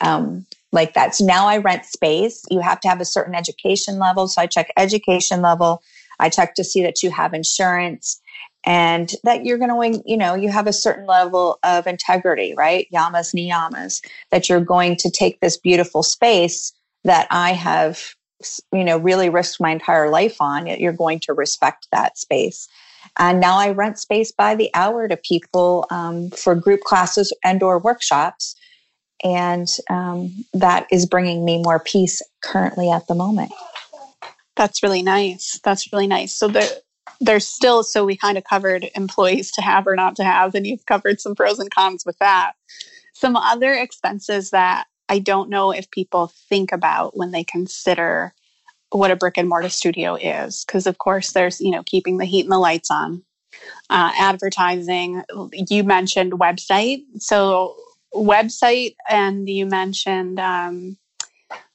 um, 0.00 0.46
like 0.72 0.94
that. 0.94 1.14
So 1.14 1.24
now 1.24 1.46
I 1.46 1.58
rent 1.58 1.84
space. 1.84 2.44
You 2.50 2.60
have 2.60 2.80
to 2.80 2.88
have 2.88 3.00
a 3.00 3.04
certain 3.04 3.34
education 3.34 3.98
level. 3.98 4.28
So 4.28 4.42
I 4.42 4.46
check 4.46 4.72
education 4.76 5.42
level. 5.42 5.82
I 6.18 6.28
check 6.28 6.54
to 6.54 6.64
see 6.64 6.82
that 6.82 7.02
you 7.02 7.10
have 7.10 7.34
insurance 7.34 8.20
and 8.64 9.12
that 9.22 9.44
you're 9.44 9.58
going 9.58 9.92
to, 9.92 10.02
you 10.04 10.16
know, 10.16 10.34
you 10.34 10.50
have 10.50 10.66
a 10.66 10.72
certain 10.72 11.06
level 11.06 11.58
of 11.62 11.86
integrity, 11.86 12.54
right? 12.56 12.88
Yamas, 12.92 13.32
niyamas, 13.34 14.04
that 14.30 14.48
you're 14.48 14.60
going 14.60 14.96
to 14.96 15.10
take 15.10 15.40
this 15.40 15.56
beautiful 15.56 16.02
space 16.02 16.72
that 17.04 17.28
I 17.30 17.52
have, 17.52 18.02
you 18.72 18.82
know, 18.82 18.98
really 18.98 19.30
risked 19.30 19.60
my 19.60 19.70
entire 19.70 20.10
life 20.10 20.40
on. 20.40 20.66
You're 20.66 20.92
going 20.92 21.20
to 21.20 21.32
respect 21.32 21.86
that 21.92 22.18
space. 22.18 22.68
And 23.18 23.40
now 23.40 23.58
I 23.58 23.70
rent 23.70 23.98
space 23.98 24.32
by 24.32 24.54
the 24.54 24.70
hour 24.74 25.08
to 25.08 25.16
people 25.16 25.86
um, 25.90 26.30
for 26.30 26.54
group 26.54 26.80
classes 26.80 27.32
and 27.44 27.62
or 27.62 27.78
workshops. 27.78 28.56
And 29.24 29.68
um, 29.88 30.44
that 30.52 30.86
is 30.92 31.06
bringing 31.06 31.44
me 31.44 31.62
more 31.62 31.80
peace 31.80 32.22
currently 32.42 32.90
at 32.90 33.06
the 33.06 33.14
moment. 33.14 33.52
That's 34.56 34.82
really 34.82 35.02
nice. 35.02 35.58
That's 35.64 35.92
really 35.92 36.06
nice. 36.06 36.34
So 36.34 36.48
the 36.48 36.82
there's 37.20 37.46
still 37.46 37.82
so 37.82 38.04
we 38.04 38.16
kind 38.16 38.36
of 38.36 38.44
covered 38.44 38.88
employees 38.94 39.50
to 39.52 39.62
have 39.62 39.86
or 39.86 39.96
not 39.96 40.16
to 40.16 40.24
have 40.24 40.54
and 40.54 40.66
you've 40.66 40.84
covered 40.86 41.20
some 41.20 41.34
pros 41.34 41.58
and 41.58 41.70
cons 41.70 42.04
with 42.04 42.18
that 42.18 42.52
some 43.14 43.36
other 43.36 43.72
expenses 43.72 44.50
that 44.50 44.86
i 45.08 45.18
don't 45.18 45.48
know 45.48 45.70
if 45.70 45.90
people 45.90 46.32
think 46.48 46.72
about 46.72 47.16
when 47.16 47.30
they 47.30 47.44
consider 47.44 48.34
what 48.90 49.10
a 49.10 49.16
brick 49.16 49.36
and 49.36 49.48
mortar 49.48 49.68
studio 49.68 50.14
is 50.14 50.64
because 50.64 50.86
of 50.86 50.98
course 50.98 51.32
there's 51.32 51.60
you 51.60 51.70
know 51.70 51.82
keeping 51.84 52.18
the 52.18 52.24
heat 52.24 52.42
and 52.42 52.52
the 52.52 52.58
lights 52.58 52.90
on 52.90 53.22
uh, 53.90 54.12
advertising 54.18 55.22
you 55.68 55.82
mentioned 55.82 56.32
website 56.32 57.02
so 57.18 57.76
website 58.14 58.94
and 59.08 59.48
you 59.48 59.66
mentioned 59.66 60.38
um, 60.38 60.96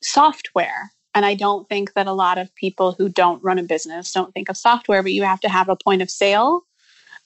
software 0.01 0.91
and 1.13 1.25
I 1.25 1.35
don't 1.35 1.67
think 1.67 1.93
that 1.93 2.07
a 2.07 2.13
lot 2.13 2.37
of 2.37 2.53
people 2.55 2.93
who 2.93 3.09
don't 3.09 3.43
run 3.43 3.59
a 3.59 3.63
business 3.63 4.11
don't 4.11 4.33
think 4.33 4.49
of 4.49 4.57
software, 4.57 5.03
but 5.03 5.11
you 5.11 5.23
have 5.23 5.41
to 5.41 5.49
have 5.49 5.69
a 5.69 5.75
point 5.75 6.01
of 6.01 6.09
sale. 6.09 6.61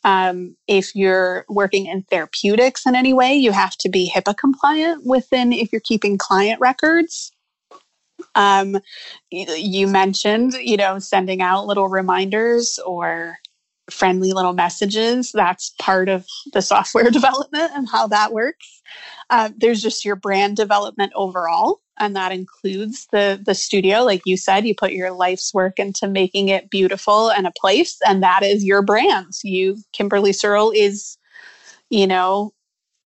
Um, 0.03 0.55
if 0.67 0.95
you're 0.95 1.45
working 1.49 1.87
in 1.87 2.03
therapeutics 2.03 2.85
in 2.85 2.95
any 2.95 3.13
way, 3.13 3.33
you 3.33 3.51
have 3.51 3.75
to 3.77 3.89
be 3.89 4.11
HIPAA 4.13 4.37
compliant 4.37 5.05
within 5.05 5.51
if 5.51 5.71
you're 5.71 5.81
keeping 5.81 6.17
client 6.17 6.59
records. 6.59 7.31
Um, 8.35 8.77
you 9.31 9.87
mentioned, 9.87 10.53
you 10.53 10.77
know, 10.77 10.99
sending 10.99 11.41
out 11.41 11.67
little 11.67 11.89
reminders 11.89 12.79
or 12.85 13.37
friendly 13.89 14.33
little 14.33 14.53
messages. 14.53 15.31
That's 15.31 15.73
part 15.79 16.09
of 16.09 16.25
the 16.53 16.61
software 16.61 17.09
development 17.11 17.71
and 17.75 17.87
how 17.89 18.07
that 18.07 18.33
works. 18.33 18.81
Uh, 19.29 19.49
there's 19.57 19.81
just 19.81 20.05
your 20.05 20.15
brand 20.15 20.57
development 20.57 21.11
overall 21.15 21.81
and 21.99 22.15
that 22.15 22.31
includes 22.31 23.07
the 23.11 23.41
the 23.45 23.55
studio 23.55 24.03
like 24.03 24.21
you 24.25 24.37
said 24.37 24.65
you 24.65 24.75
put 24.75 24.91
your 24.91 25.11
life's 25.11 25.53
work 25.53 25.79
into 25.79 26.07
making 26.07 26.49
it 26.49 26.69
beautiful 26.69 27.29
and 27.29 27.47
a 27.47 27.53
place 27.59 27.97
and 28.05 28.21
that 28.21 28.43
is 28.43 28.63
your 28.63 28.81
brand 28.81 29.33
you 29.43 29.77
kimberly 29.93 30.33
searle 30.33 30.71
is 30.71 31.17
you 31.89 32.07
know 32.07 32.51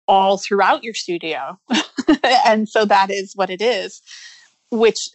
all 0.09 0.37
throughout 0.37 0.85
your 0.85 0.95
studio 0.95 1.59
and 2.25 2.69
so 2.69 2.85
that 2.85 3.11
is 3.11 3.33
what 3.35 3.51
it 3.51 3.61
is 3.61 4.03
which 4.71 5.09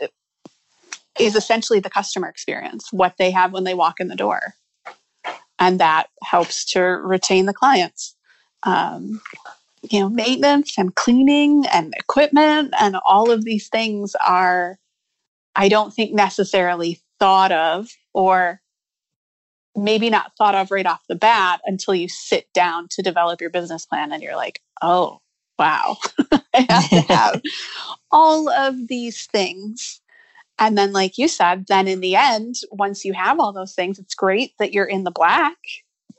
is 1.19 1.35
essentially 1.35 1.79
the 1.79 1.89
customer 1.89 2.27
experience 2.27 2.87
what 2.91 3.15
they 3.17 3.31
have 3.31 3.53
when 3.53 3.63
they 3.63 3.73
walk 3.73 3.99
in 3.99 4.07
the 4.07 4.15
door. 4.15 4.53
And 5.59 5.79
that 5.79 6.07
helps 6.23 6.65
to 6.71 6.81
retain 6.81 7.45
the 7.45 7.53
clients. 7.53 8.15
Um, 8.63 9.21
you 9.89 9.99
know, 9.99 10.09
maintenance 10.09 10.77
and 10.77 10.95
cleaning 10.95 11.65
and 11.71 11.93
equipment 11.97 12.73
and 12.79 12.97
all 13.07 13.31
of 13.31 13.43
these 13.43 13.67
things 13.69 14.15
are, 14.25 14.77
I 15.55 15.69
don't 15.69 15.93
think 15.93 16.13
necessarily 16.13 16.99
thought 17.19 17.51
of 17.51 17.89
or 18.13 18.61
maybe 19.75 20.09
not 20.09 20.35
thought 20.37 20.55
of 20.55 20.71
right 20.71 20.85
off 20.85 21.01
the 21.07 21.15
bat 21.15 21.61
until 21.65 21.95
you 21.95 22.09
sit 22.09 22.51
down 22.53 22.87
to 22.91 23.01
develop 23.01 23.41
your 23.41 23.49
business 23.49 23.85
plan 23.85 24.11
and 24.11 24.21
you're 24.21 24.35
like, 24.35 24.61
oh, 24.81 25.19
wow, 25.61 25.97
I 26.53 26.65
have 26.67 26.89
to 26.89 27.01
have 27.13 27.41
all 28.11 28.49
of 28.49 28.87
these 28.87 29.27
things. 29.27 30.01
And 30.59 30.77
then, 30.77 30.91
like 30.91 31.17
you 31.17 31.27
said, 31.27 31.67
then 31.67 31.87
in 31.87 32.01
the 32.01 32.15
end, 32.15 32.55
once 32.71 33.05
you 33.05 33.13
have 33.13 33.39
all 33.39 33.53
those 33.53 33.73
things, 33.73 33.99
it's 33.99 34.15
great 34.15 34.53
that 34.59 34.73
you're 34.73 34.85
in 34.85 35.03
the 35.03 35.11
black. 35.11 35.57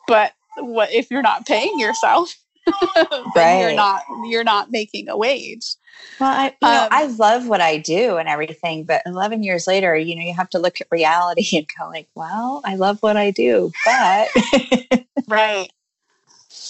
But 0.07 0.33
what 0.59 0.93
if 0.93 1.11
you're 1.11 1.23
not 1.23 1.47
paying 1.47 1.79
yourself? 1.79 2.35
right. 3.35 3.59
you're 3.61 3.75
not 3.75 4.03
you're 4.27 4.45
not 4.45 4.71
making 4.71 5.09
a 5.09 5.17
wage. 5.17 5.75
Well, 6.21 6.31
I 6.31 6.45
you 6.45 6.69
um, 6.69 6.75
know 6.75 6.89
I 6.93 7.07
love 7.07 7.49
what 7.49 7.61
I 7.61 7.79
do 7.79 8.17
and 8.17 8.29
everything, 8.29 8.85
but 8.85 9.03
11 9.05 9.43
years 9.43 9.67
later, 9.67 9.97
you 9.97 10.15
know, 10.15 10.23
you 10.23 10.35
have 10.35 10.51
to 10.51 10.61
look 10.61 10.81
at 10.81 10.87
reality 10.91 11.57
and 11.57 11.67
go 11.79 11.89
like, 11.89 12.09
well, 12.15 12.63
I 12.65 12.77
love 12.77 13.03
what 13.03 13.17
I 13.17 13.33
do, 13.33 13.73
but 13.85 14.29
right. 15.29 15.71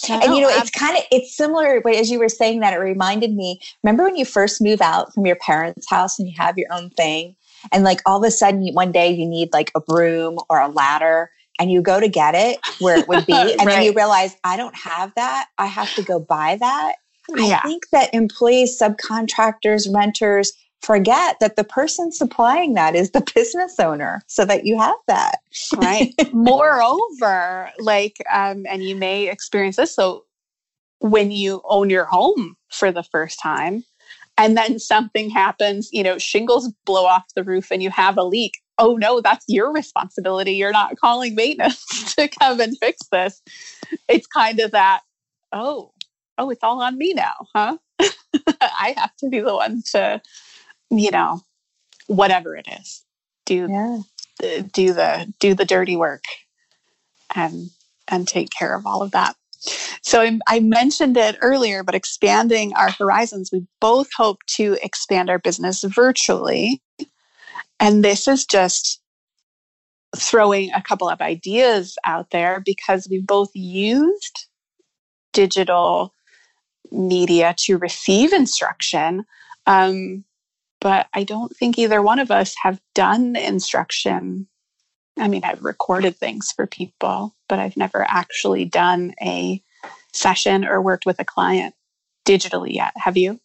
And 0.09 0.35
you 0.35 0.41
know, 0.41 0.49
it's 0.49 0.69
kind 0.69 0.97
of 0.97 1.03
it's 1.11 1.35
similar 1.35 1.81
But 1.81 1.95
as 1.95 2.09
you 2.09 2.19
were 2.19 2.29
saying 2.29 2.59
that 2.61 2.73
it 2.73 2.77
reminded 2.77 3.33
me. 3.33 3.59
Remember 3.83 4.03
when 4.03 4.15
you 4.15 4.25
first 4.25 4.61
move 4.61 4.81
out 4.81 5.13
from 5.13 5.25
your 5.25 5.35
parents' 5.37 5.89
house 5.89 6.19
and 6.19 6.27
you 6.27 6.33
have 6.37 6.57
your 6.57 6.71
own 6.71 6.89
thing, 6.91 7.35
and 7.71 7.83
like 7.83 8.01
all 8.05 8.23
of 8.23 8.27
a 8.27 8.31
sudden, 8.31 8.63
you, 8.63 8.73
one 8.73 8.91
day 8.91 9.11
you 9.11 9.25
need 9.25 9.53
like 9.53 9.71
a 9.75 9.79
broom 9.79 10.39
or 10.49 10.59
a 10.59 10.67
ladder, 10.67 11.29
and 11.59 11.71
you 11.71 11.81
go 11.81 11.99
to 11.99 12.07
get 12.07 12.35
it 12.35 12.59
where 12.79 12.97
it 12.97 13.07
would 13.07 13.25
be 13.25 13.33
and 13.35 13.59
right. 13.59 13.67
then 13.67 13.83
you 13.83 13.93
realize 13.93 14.35
i 14.43 14.57
don't 14.57 14.75
have 14.75 15.13
that 15.15 15.47
i 15.57 15.65
have 15.65 15.93
to 15.95 16.01
go 16.01 16.19
buy 16.19 16.57
that 16.59 16.95
yeah. 17.29 17.59
i 17.63 17.67
think 17.67 17.83
that 17.91 18.13
employees 18.13 18.79
subcontractors 18.79 19.93
renters 19.93 20.53
forget 20.83 21.37
that 21.39 21.55
the 21.55 21.63
person 21.63 22.11
supplying 22.11 22.73
that 22.73 22.95
is 22.95 23.11
the 23.11 23.25
business 23.35 23.79
owner 23.79 24.21
so 24.27 24.45
that 24.45 24.65
you 24.65 24.77
have 24.77 24.97
that 25.07 25.39
right 25.77 26.13
moreover 26.33 27.71
like 27.79 28.17
um, 28.31 28.65
and 28.67 28.83
you 28.83 28.95
may 28.95 29.29
experience 29.29 29.77
this 29.77 29.95
so 29.95 30.23
when 30.99 31.31
you 31.31 31.61
own 31.65 31.89
your 31.89 32.05
home 32.05 32.55
for 32.69 32.91
the 32.91 33.03
first 33.03 33.39
time 33.41 33.83
and 34.37 34.57
then 34.57 34.79
something 34.79 35.29
happens 35.29 35.89
you 35.91 36.03
know 36.03 36.17
shingles 36.17 36.71
blow 36.85 37.05
off 37.05 37.23
the 37.35 37.43
roof 37.43 37.71
and 37.71 37.81
you 37.81 37.89
have 37.89 38.17
a 38.17 38.23
leak 38.23 38.53
oh 38.77 38.95
no, 38.95 39.21
that's 39.21 39.45
your 39.47 39.71
responsibility. 39.71 40.53
You're 40.53 40.71
not 40.71 40.97
calling 40.97 41.35
maintenance 41.35 42.15
to 42.15 42.27
come 42.27 42.59
and 42.59 42.77
fix 42.77 43.07
this. 43.11 43.41
It's 44.07 44.27
kind 44.27 44.59
of 44.59 44.71
that, 44.71 45.01
oh, 45.51 45.91
oh, 46.37 46.49
it's 46.49 46.63
all 46.63 46.81
on 46.81 46.97
me 46.97 47.13
now, 47.13 47.47
huh? 47.55 47.77
I 47.99 48.95
have 48.97 49.15
to 49.17 49.29
be 49.29 49.39
the 49.39 49.53
one 49.53 49.83
to, 49.91 50.21
you 50.97 51.11
know, 51.11 51.41
whatever 52.07 52.55
it 52.55 52.67
is, 52.81 53.03
do 53.45 53.67
yeah. 53.69 54.61
do 54.71 54.93
the 54.93 55.33
do 55.39 55.53
the 55.53 55.65
dirty 55.65 55.95
work 55.95 56.23
and 57.35 57.69
and 58.07 58.27
take 58.27 58.49
care 58.57 58.75
of 58.75 58.85
all 58.85 59.01
of 59.01 59.11
that. 59.11 59.35
So 60.01 60.21
I, 60.21 60.37
I 60.47 60.59
mentioned 60.59 61.15
it 61.15 61.37
earlier, 61.41 61.83
but 61.83 61.95
expanding 61.95 62.73
our 62.73 62.91
horizons, 62.91 63.49
we 63.51 63.65
both 63.79 64.09
hope 64.17 64.39
to 64.57 64.77
expand 64.83 65.29
our 65.29 65.39
business 65.39 65.83
virtually 65.83 66.81
and 67.83 68.01
this 68.01 68.29
is 68.29 68.45
just 68.45 69.01
throwing 70.15 70.71
a 70.71 70.81
couple 70.81 71.09
of 71.09 71.19
ideas 71.19 71.97
out 72.05 72.29
there 72.29 72.61
because 72.65 73.09
we've 73.09 73.27
both 73.27 73.49
used 73.53 74.47
digital 75.33 76.13
media 76.91 77.53
to 77.57 77.77
receive 77.77 78.31
instruction. 78.31 79.25
Um, 79.65 80.23
but 80.83 81.07
I 81.13 81.23
don't 81.23 81.55
think 81.55 81.79
either 81.79 82.01
one 82.01 82.19
of 82.19 82.29
us 82.29 82.53
have 82.61 82.79
done 82.93 83.37
instruction. 83.37 84.47
I 85.17 85.29
mean, 85.29 85.45
I've 85.45 85.63
recorded 85.63 86.17
things 86.17 86.51
for 86.51 86.67
people, 86.67 87.33
but 87.47 87.57
I've 87.57 87.77
never 87.77 88.05
actually 88.07 88.65
done 88.65 89.13
a 89.21 89.63
session 90.11 90.65
or 90.65 90.81
worked 90.81 91.05
with 91.05 91.21
a 91.21 91.25
client 91.25 91.73
digitally 92.25 92.73
yet. 92.73 92.91
Have 92.97 93.15
you? 93.15 93.39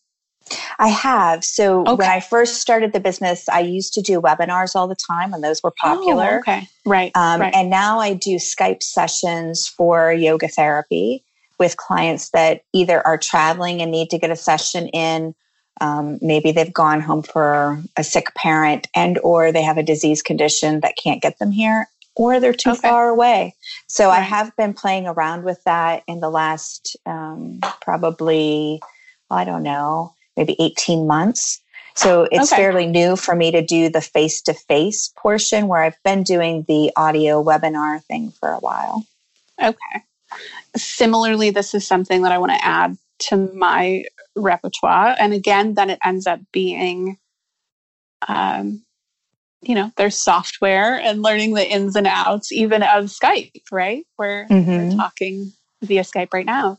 I 0.81 0.89
have. 0.89 1.45
So 1.45 1.83
okay. 1.83 1.95
when 1.95 2.09
I 2.09 2.19
first 2.19 2.61
started 2.61 2.93
the 2.93 3.01
business, 3.01 3.49
I 3.49 3.61
used 3.61 3.95
to 3.95 4.03
do 4.03 4.21
webinars 4.21 4.75
all 4.75 4.89
the 4.89 4.97
time, 4.97 5.33
and 5.33 5.45
those 5.45 5.63
were 5.63 5.73
oh, 5.85 5.89
popular. 5.89 6.37
Oh, 6.37 6.39
okay, 6.39 6.69
right, 6.85 7.13
um, 7.15 7.41
right. 7.41 7.55
And 7.55 7.71
now 7.71 8.01
I 8.01 8.15
do 8.15 8.37
Skype 8.37 8.83
sessions 8.83 9.69
for 9.69 10.13
yoga 10.13 10.49
therapy 10.49 11.25
with 11.61 11.77
clients 11.77 12.31
that 12.31 12.63
either 12.73 13.07
are 13.07 13.19
traveling 13.19 13.81
and 13.81 13.93
need 13.93 14.11
to 14.11 14.19
get 14.19 14.33
a 14.33 14.37
session 14.37 14.89
in. 14.89 15.37
Um, 15.81 16.19
maybe 16.21 16.53
they've 16.53 16.73
gone 16.73 17.01
home 17.01 17.23
for 17.23 17.83
a 17.97 18.05
sick 18.05 18.35
parent, 18.35 18.89
and 18.95 19.19
or 19.23 19.53
they 19.53 19.63
have 19.63 19.79
a 19.79 19.83
disease 19.83 20.23
condition 20.23 20.81
that 20.81 20.97
can't 20.97 21.23
get 21.23 21.39
them 21.39 21.51
here, 21.51 21.89
or 22.17 22.41
they're 22.41 22.53
too 22.53 22.71
okay. 22.71 22.81
far 22.81 23.09
away. 23.09 23.55
So 23.87 24.09
right. 24.09 24.19
I 24.19 24.21
have 24.23 24.55
been 24.57 24.75
playing 24.75 25.07
around 25.07 25.45
with 25.45 25.63
that 25.65 26.03
in 26.07 26.21
the 26.21 26.31
last 26.31 26.97
um, 27.07 27.61
probably 27.81 28.81
I 29.31 29.45
don't 29.45 29.63
know 29.63 30.15
maybe 30.37 30.57
18 30.61 31.07
months. 31.07 31.61
So 31.95 32.29
it's 32.31 32.53
okay. 32.53 32.63
fairly 32.63 32.87
new 32.87 33.17
for 33.17 33.35
me 33.35 33.51
to 33.51 33.61
do 33.61 33.89
the 33.89 34.01
face 34.01 34.41
to 34.43 34.55
face 34.55 35.13
portion 35.17 35.67
where 35.67 35.83
I've 35.83 36.01
been 36.05 36.23
doing 36.23 36.65
the 36.69 36.93
audio 36.97 37.43
webinar 37.43 38.03
thing 38.05 38.31
for 38.39 38.51
a 38.51 38.61
while. 38.61 39.05
Okay. 39.61 40.05
Similarly, 40.77 41.51
this 41.51 41.75
is 41.75 41.85
something 41.85 42.23
that 42.23 42.31
I 42.31 42.39
want 42.39 42.53
to 42.53 42.65
add 42.65 42.97
to 43.31 43.53
my 43.53 44.05
repertoire. 44.39 45.15
And 45.19 45.33
again, 45.33 45.75
then 45.75 45.91
it 45.91 45.99
ends 46.05 46.27
up 46.27 46.41
being, 46.53 47.19
um, 48.27 48.83
you 49.61 49.75
know, 49.75 49.93
there's 49.97 50.17
software 50.17 51.01
and 51.01 51.23
learning 51.23 51.55
the 51.55 51.69
ins 51.69 51.97
and 51.97 52.07
outs, 52.07 52.53
even 52.53 52.83
of 52.83 53.07
Skype, 53.07 53.63
right? 53.73 54.05
We're, 54.17 54.47
mm-hmm. 54.47 54.91
we're 54.91 54.97
talking 54.97 55.53
via 55.83 56.03
Skype 56.03 56.33
right 56.33 56.47
now. 56.47 56.79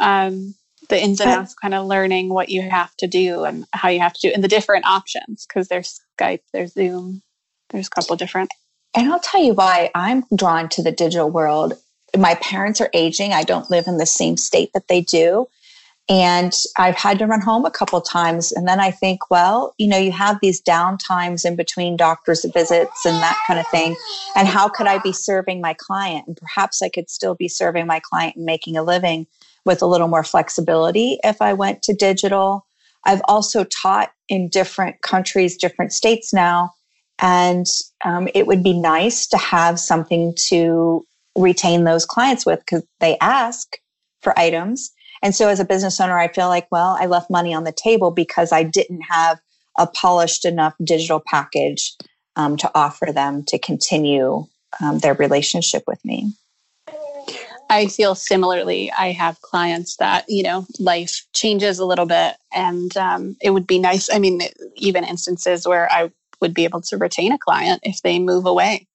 Um, 0.00 0.54
the 0.88 1.02
ins 1.02 1.20
and 1.20 1.30
outs, 1.30 1.54
kind 1.54 1.74
of 1.74 1.86
learning 1.86 2.28
what 2.28 2.48
you 2.48 2.62
have 2.62 2.94
to 2.96 3.06
do 3.06 3.44
and 3.44 3.66
how 3.72 3.88
you 3.88 4.00
have 4.00 4.14
to 4.14 4.28
do, 4.28 4.34
and 4.34 4.42
the 4.42 4.48
different 4.48 4.86
options 4.86 5.46
because 5.46 5.68
there's 5.68 6.00
Skype, 6.18 6.40
there's 6.52 6.72
Zoom, 6.72 7.22
there's 7.70 7.88
a 7.88 7.90
couple 7.90 8.16
different. 8.16 8.50
And 8.96 9.12
I'll 9.12 9.20
tell 9.20 9.42
you 9.42 9.54
why 9.54 9.90
I'm 9.94 10.24
drawn 10.34 10.68
to 10.70 10.82
the 10.82 10.92
digital 10.92 11.30
world. 11.30 11.74
My 12.16 12.36
parents 12.36 12.80
are 12.80 12.90
aging. 12.94 13.32
I 13.32 13.42
don't 13.42 13.70
live 13.70 13.86
in 13.86 13.98
the 13.98 14.06
same 14.06 14.36
state 14.36 14.70
that 14.72 14.88
they 14.88 15.02
do. 15.02 15.46
And 16.10 16.54
I've 16.78 16.94
had 16.94 17.18
to 17.18 17.26
run 17.26 17.42
home 17.42 17.66
a 17.66 17.70
couple 17.70 18.00
times. 18.00 18.50
And 18.52 18.66
then 18.66 18.80
I 18.80 18.90
think, 18.90 19.30
well, 19.30 19.74
you 19.76 19.86
know, 19.86 19.98
you 19.98 20.10
have 20.12 20.38
these 20.40 20.58
down 20.58 20.96
times 20.96 21.44
in 21.44 21.54
between 21.54 21.98
doctor's 21.98 22.46
visits 22.46 23.04
and 23.04 23.16
that 23.16 23.38
kind 23.46 23.60
of 23.60 23.66
thing. 23.68 23.94
And 24.34 24.48
how 24.48 24.68
could 24.68 24.86
I 24.86 24.98
be 24.98 25.12
serving 25.12 25.60
my 25.60 25.74
client? 25.74 26.26
And 26.26 26.36
perhaps 26.36 26.80
I 26.80 26.88
could 26.88 27.10
still 27.10 27.34
be 27.34 27.48
serving 27.48 27.86
my 27.86 28.00
client 28.00 28.36
and 28.36 28.46
making 28.46 28.76
a 28.78 28.82
living 28.82 29.26
with 29.66 29.82
a 29.82 29.86
little 29.86 30.08
more 30.08 30.24
flexibility 30.24 31.18
if 31.24 31.42
I 31.42 31.52
went 31.52 31.82
to 31.82 31.92
digital. 31.92 32.64
I've 33.04 33.22
also 33.24 33.64
taught 33.64 34.10
in 34.30 34.48
different 34.48 35.02
countries, 35.02 35.58
different 35.58 35.92
states 35.92 36.32
now. 36.32 36.72
And 37.18 37.66
um, 38.04 38.28
it 38.34 38.46
would 38.46 38.62
be 38.62 38.72
nice 38.72 39.26
to 39.26 39.36
have 39.36 39.78
something 39.78 40.34
to 40.48 41.04
retain 41.36 41.84
those 41.84 42.06
clients 42.06 42.46
with 42.46 42.60
because 42.60 42.84
they 43.00 43.18
ask 43.18 43.76
for 44.22 44.36
items 44.38 44.90
and 45.22 45.34
so 45.34 45.48
as 45.48 45.60
a 45.60 45.64
business 45.64 46.00
owner, 46.00 46.18
I 46.18 46.28
feel 46.28 46.48
like, 46.48 46.68
well, 46.70 46.96
I 46.98 47.06
left 47.06 47.30
money 47.30 47.54
on 47.54 47.64
the 47.64 47.72
table 47.72 48.10
because 48.10 48.52
I 48.52 48.62
didn't 48.62 49.02
have 49.02 49.40
a 49.76 49.86
polished 49.86 50.44
enough 50.44 50.74
digital 50.82 51.22
package 51.26 51.94
um, 52.36 52.56
to 52.58 52.70
offer 52.74 53.08
them 53.12 53.44
to 53.44 53.58
continue 53.58 54.46
um, 54.80 54.98
their 54.98 55.14
relationship 55.14 55.84
with 55.86 56.04
me. 56.04 56.32
I 57.70 57.86
feel 57.86 58.14
similarly. 58.14 58.90
I 58.92 59.12
have 59.12 59.40
clients 59.42 59.96
that, 59.96 60.24
you 60.28 60.42
know, 60.42 60.66
life 60.78 61.26
changes 61.34 61.78
a 61.78 61.84
little 61.84 62.06
bit 62.06 62.36
and 62.54 62.96
um, 62.96 63.36
it 63.42 63.50
would 63.50 63.66
be 63.66 63.78
nice. 63.78 64.08
I 64.12 64.18
mean, 64.18 64.40
even 64.76 65.04
instances 65.04 65.66
where 65.66 65.90
I 65.92 66.10
would 66.40 66.54
be 66.54 66.64
able 66.64 66.80
to 66.82 66.96
retain 66.96 67.32
a 67.32 67.38
client 67.38 67.80
if 67.82 68.00
they 68.02 68.18
move 68.18 68.46
away. 68.46 68.86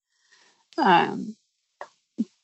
Um, 0.78 1.36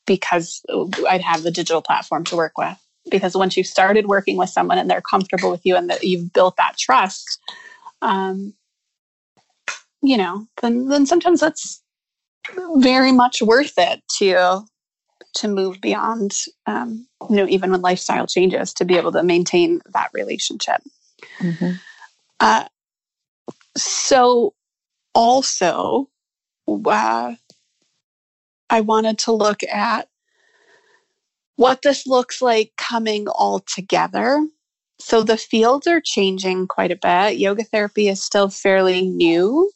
because 0.05 0.63
I'd 1.07 1.21
have 1.21 1.43
the 1.43 1.51
digital 1.51 1.81
platform 1.81 2.23
to 2.25 2.35
work 2.35 2.57
with 2.57 2.77
because 3.09 3.35
once 3.35 3.55
you've 3.57 3.67
started 3.67 4.07
working 4.07 4.38
with 4.38 4.49
someone 4.49 4.77
and 4.77 4.89
they're 4.89 5.01
comfortable 5.01 5.51
with 5.51 5.65
you 5.65 5.75
and 5.75 5.89
that 5.89 6.03
you've 6.03 6.31
built 6.33 6.55
that 6.57 6.77
trust 6.77 7.39
um, 8.01 8.53
you 10.01 10.17
know 10.17 10.45
then 10.62 10.88
then 10.88 11.05
sometimes 11.05 11.39
that's 11.39 11.81
very 12.75 13.12
much 13.12 13.41
worth 13.41 13.73
it 13.77 14.01
to 14.17 14.62
to 15.35 15.47
move 15.47 15.79
beyond 15.81 16.33
um, 16.65 17.07
you 17.29 17.35
know 17.35 17.47
even 17.47 17.71
when 17.71 17.81
lifestyle 17.81 18.27
changes 18.27 18.73
to 18.73 18.85
be 18.85 18.95
able 18.95 19.12
to 19.12 19.23
maintain 19.23 19.81
that 19.93 20.09
relationship 20.13 20.81
mm-hmm. 21.39 21.71
uh, 22.39 22.65
so 23.75 24.53
also 25.13 26.09
uh, 26.85 27.33
i 28.69 28.81
wanted 28.81 29.17
to 29.17 29.31
look 29.31 29.63
at 29.63 30.07
what 31.59 31.81
this 31.81 32.07
looks 32.07 32.41
like 32.41 32.71
coming 32.77 33.27
all 33.27 33.59
together. 33.59 34.47
So 34.97 35.23
the 35.23 35.35
fields 35.35 35.87
are 35.87 35.99
changing 36.01 36.67
quite 36.67 36.89
a 36.89 36.95
bit. 36.95 37.37
Yoga 37.37 37.65
therapy 37.65 38.07
is 38.07 38.23
still 38.23 38.47
fairly 38.47 39.01
new 39.01 39.69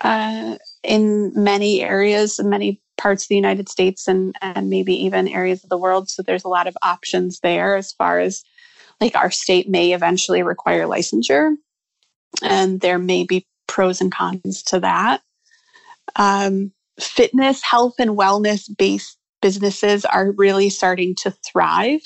uh, 0.00 0.58
in 0.84 1.32
many 1.34 1.82
areas, 1.82 2.38
in 2.38 2.48
many 2.48 2.80
parts 2.98 3.24
of 3.24 3.28
the 3.30 3.34
United 3.34 3.68
States, 3.68 4.06
and, 4.06 4.32
and 4.42 4.70
maybe 4.70 4.94
even 4.94 5.26
areas 5.26 5.64
of 5.64 5.70
the 5.70 5.76
world. 5.76 6.08
So 6.08 6.22
there's 6.22 6.44
a 6.44 6.48
lot 6.48 6.68
of 6.68 6.76
options 6.82 7.40
there 7.40 7.74
as 7.74 7.92
far 7.92 8.20
as 8.20 8.44
like 9.00 9.16
our 9.16 9.32
state 9.32 9.68
may 9.68 9.94
eventually 9.94 10.44
require 10.44 10.84
licensure, 10.84 11.56
and 12.44 12.80
there 12.80 13.00
may 13.00 13.24
be 13.24 13.44
pros 13.66 14.00
and 14.00 14.12
cons 14.12 14.62
to 14.68 14.78
that. 14.80 15.22
Um, 16.14 16.70
fitness, 17.00 17.60
health, 17.64 17.94
and 17.98 18.12
wellness 18.12 18.70
based 18.78 19.17
businesses 19.40 20.04
are 20.04 20.32
really 20.32 20.70
starting 20.70 21.14
to 21.16 21.30
thrive. 21.30 22.00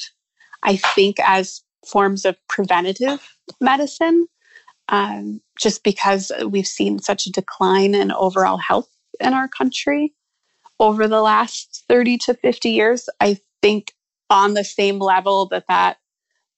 I 0.63 0.77
think 0.77 1.17
as 1.21 1.63
forms 1.87 2.25
of 2.25 2.37
preventative 2.49 3.21
medicine, 3.61 4.27
um, 4.89 5.41
just 5.59 5.83
because 5.83 6.31
we've 6.47 6.67
seen 6.67 6.99
such 6.99 7.27
a 7.27 7.33
decline 7.33 7.95
in 7.95 8.13
overall 8.13 8.59
health 8.59 8.89
in 9.21 9.33
our 9.33 9.49
country 9.49 10.15
over 10.81 11.07
the 11.09 11.23
last 11.23 11.85
30 11.89 12.19
to 12.19 12.35
50 12.35 12.71
years. 12.71 13.09
I 13.21 13.39
think 13.61 13.93
on 14.31 14.55
the 14.55 14.65
same 14.65 14.99
level 14.99 15.47
that 15.47 15.65
that 15.69 15.99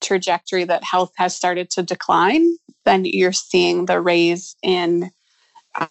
trajectory 0.00 0.64
that 0.64 0.84
health 0.84 1.12
has 1.16 1.34
started 1.34 1.70
to 1.70 1.82
decline, 1.82 2.56
then 2.84 3.04
you're 3.04 3.32
seeing 3.32 3.87
the 3.87 4.00
raise 4.00 4.56
in 4.62 5.10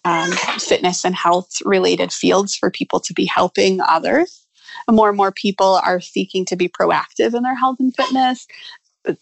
um, 0.04 0.30
fitness 0.58 1.04
and 1.04 1.14
health 1.14 1.50
related 1.64 2.12
fields 2.12 2.56
for 2.56 2.70
people 2.70 3.00
to 3.00 3.12
be 3.12 3.26
helping 3.26 3.80
others 3.80 4.43
more 4.90 5.08
and 5.08 5.16
more 5.16 5.32
people 5.32 5.80
are 5.84 6.00
seeking 6.00 6.44
to 6.46 6.56
be 6.56 6.68
proactive 6.68 7.34
in 7.34 7.42
their 7.42 7.56
health 7.56 7.76
and 7.80 7.94
fitness. 7.94 8.46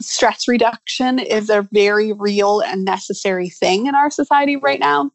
Stress 0.01 0.47
reduction 0.47 1.19
is 1.19 1.51
a 1.51 1.69
very 1.73 2.13
real 2.13 2.61
and 2.61 2.85
necessary 2.85 3.49
thing 3.49 3.87
in 3.87 3.95
our 3.95 4.11
society 4.11 4.57
right 4.57 4.81
now. 4.81 5.11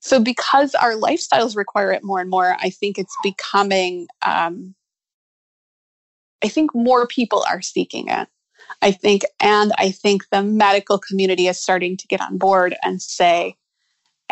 So, 0.00 0.20
because 0.20 0.74
our 0.74 0.94
lifestyles 0.94 1.56
require 1.56 1.92
it 1.92 2.04
more 2.04 2.20
and 2.20 2.30
more, 2.30 2.56
I 2.60 2.70
think 2.70 2.98
it's 2.98 3.16
becoming, 3.22 4.08
um, 4.22 4.74
I 6.42 6.48
think 6.48 6.74
more 6.74 7.06
people 7.06 7.44
are 7.50 7.60
seeking 7.60 8.08
it. 8.08 8.28
I 8.82 8.92
think, 8.92 9.22
and 9.40 9.72
I 9.78 9.90
think 9.90 10.24
the 10.30 10.42
medical 10.42 10.98
community 10.98 11.48
is 11.48 11.60
starting 11.60 11.96
to 11.98 12.06
get 12.06 12.20
on 12.20 12.38
board 12.38 12.76
and 12.82 13.02
say, 13.02 13.56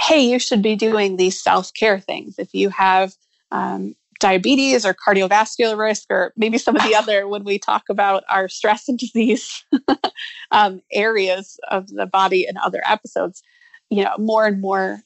hey, 0.01 0.21
you 0.21 0.38
should 0.38 0.62
be 0.62 0.77
doing 0.77 1.16
these 1.16 1.42
self 1.42 1.73
care 1.75 2.01
things. 2.01 2.38
If 2.38 2.55
you 2.55 2.71
have 2.71 3.14
um, 3.51 3.94
diabetes 4.20 4.85
or 4.85 4.94
cardiovascular 4.94 5.78
risk, 5.78 6.04
or 6.11 6.33
maybe 6.37 6.59
some 6.59 6.76
of 6.76 6.83
the 6.83 6.94
other 6.96 7.28
when 7.28 7.44
we 7.44 7.59
talk 7.59 7.85
about 7.88 8.24
our 8.28 8.48
stress 8.48 8.88
and 8.88 8.98
disease 8.98 9.64
um, 10.50 10.81
areas 10.92 11.59
of 11.70 11.88
the 11.88 12.07
body 12.07 12.46
in 12.48 12.57
other 12.59 12.83
episodes. 12.87 13.42
You 13.90 14.04
know, 14.04 14.14
more 14.18 14.46
and 14.46 14.61
more 14.61 15.00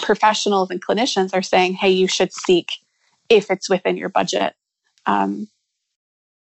professionals 0.00 0.70
and 0.70 0.84
clinicians 0.84 1.34
are 1.34 1.42
saying, 1.42 1.74
hey, 1.74 1.90
you 1.90 2.08
should 2.08 2.32
seek, 2.32 2.70
if 3.28 3.50
it's 3.50 3.68
within 3.68 3.96
your 3.96 4.08
budget, 4.08 4.54
um, 5.06 5.48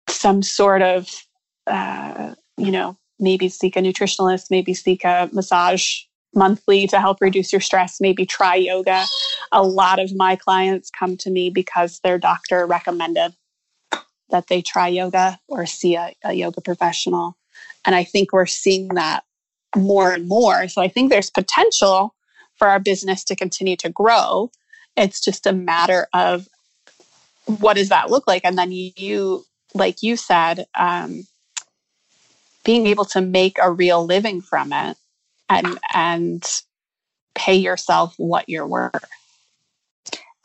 some 0.07 0.43
sort 0.43 0.81
of, 0.81 1.09
uh, 1.67 2.35
you 2.57 2.71
know, 2.71 2.97
maybe 3.19 3.49
seek 3.49 3.75
a 3.75 3.79
nutritionalist, 3.79 4.45
maybe 4.49 4.73
seek 4.73 5.03
a 5.03 5.29
massage 5.33 6.01
monthly 6.33 6.87
to 6.87 6.99
help 6.99 7.21
reduce 7.21 7.51
your 7.51 7.61
stress, 7.61 7.99
maybe 7.99 8.25
try 8.25 8.55
yoga. 8.55 9.03
A 9.51 9.63
lot 9.63 9.99
of 9.99 10.15
my 10.15 10.35
clients 10.35 10.89
come 10.89 11.17
to 11.17 11.29
me 11.29 11.49
because 11.49 11.99
their 11.99 12.17
doctor 12.17 12.65
recommended 12.65 13.33
that 14.29 14.47
they 14.47 14.61
try 14.61 14.87
yoga 14.87 15.39
or 15.47 15.65
see 15.65 15.95
a, 15.95 16.13
a 16.23 16.33
yoga 16.33 16.61
professional. 16.61 17.35
And 17.85 17.95
I 17.95 18.03
think 18.03 18.31
we're 18.31 18.45
seeing 18.45 18.89
that 18.89 19.23
more 19.75 20.11
and 20.11 20.27
more. 20.27 20.67
So 20.67 20.81
I 20.81 20.87
think 20.87 21.09
there's 21.09 21.29
potential 21.29 22.15
for 22.55 22.67
our 22.67 22.79
business 22.79 23.23
to 23.25 23.35
continue 23.35 23.75
to 23.77 23.89
grow. 23.89 24.51
It's 24.95 25.21
just 25.21 25.47
a 25.47 25.53
matter 25.53 26.07
of 26.13 26.47
what 27.45 27.75
does 27.75 27.89
that 27.89 28.11
look 28.11 28.27
like? 28.27 28.43
And 28.43 28.57
then 28.57 28.71
you, 28.71 29.45
like 29.73 30.03
you 30.03 30.15
said, 30.15 30.67
um, 30.77 31.25
being 32.63 32.85
able 32.85 33.05
to 33.05 33.21
make 33.21 33.57
a 33.59 33.71
real 33.71 34.05
living 34.05 34.41
from 34.41 34.73
it 34.73 34.97
and 35.49 35.79
and 35.93 36.45
pay 37.35 37.55
yourself 37.55 38.13
what 38.17 38.49
you're 38.49 38.67
worth. 38.67 39.05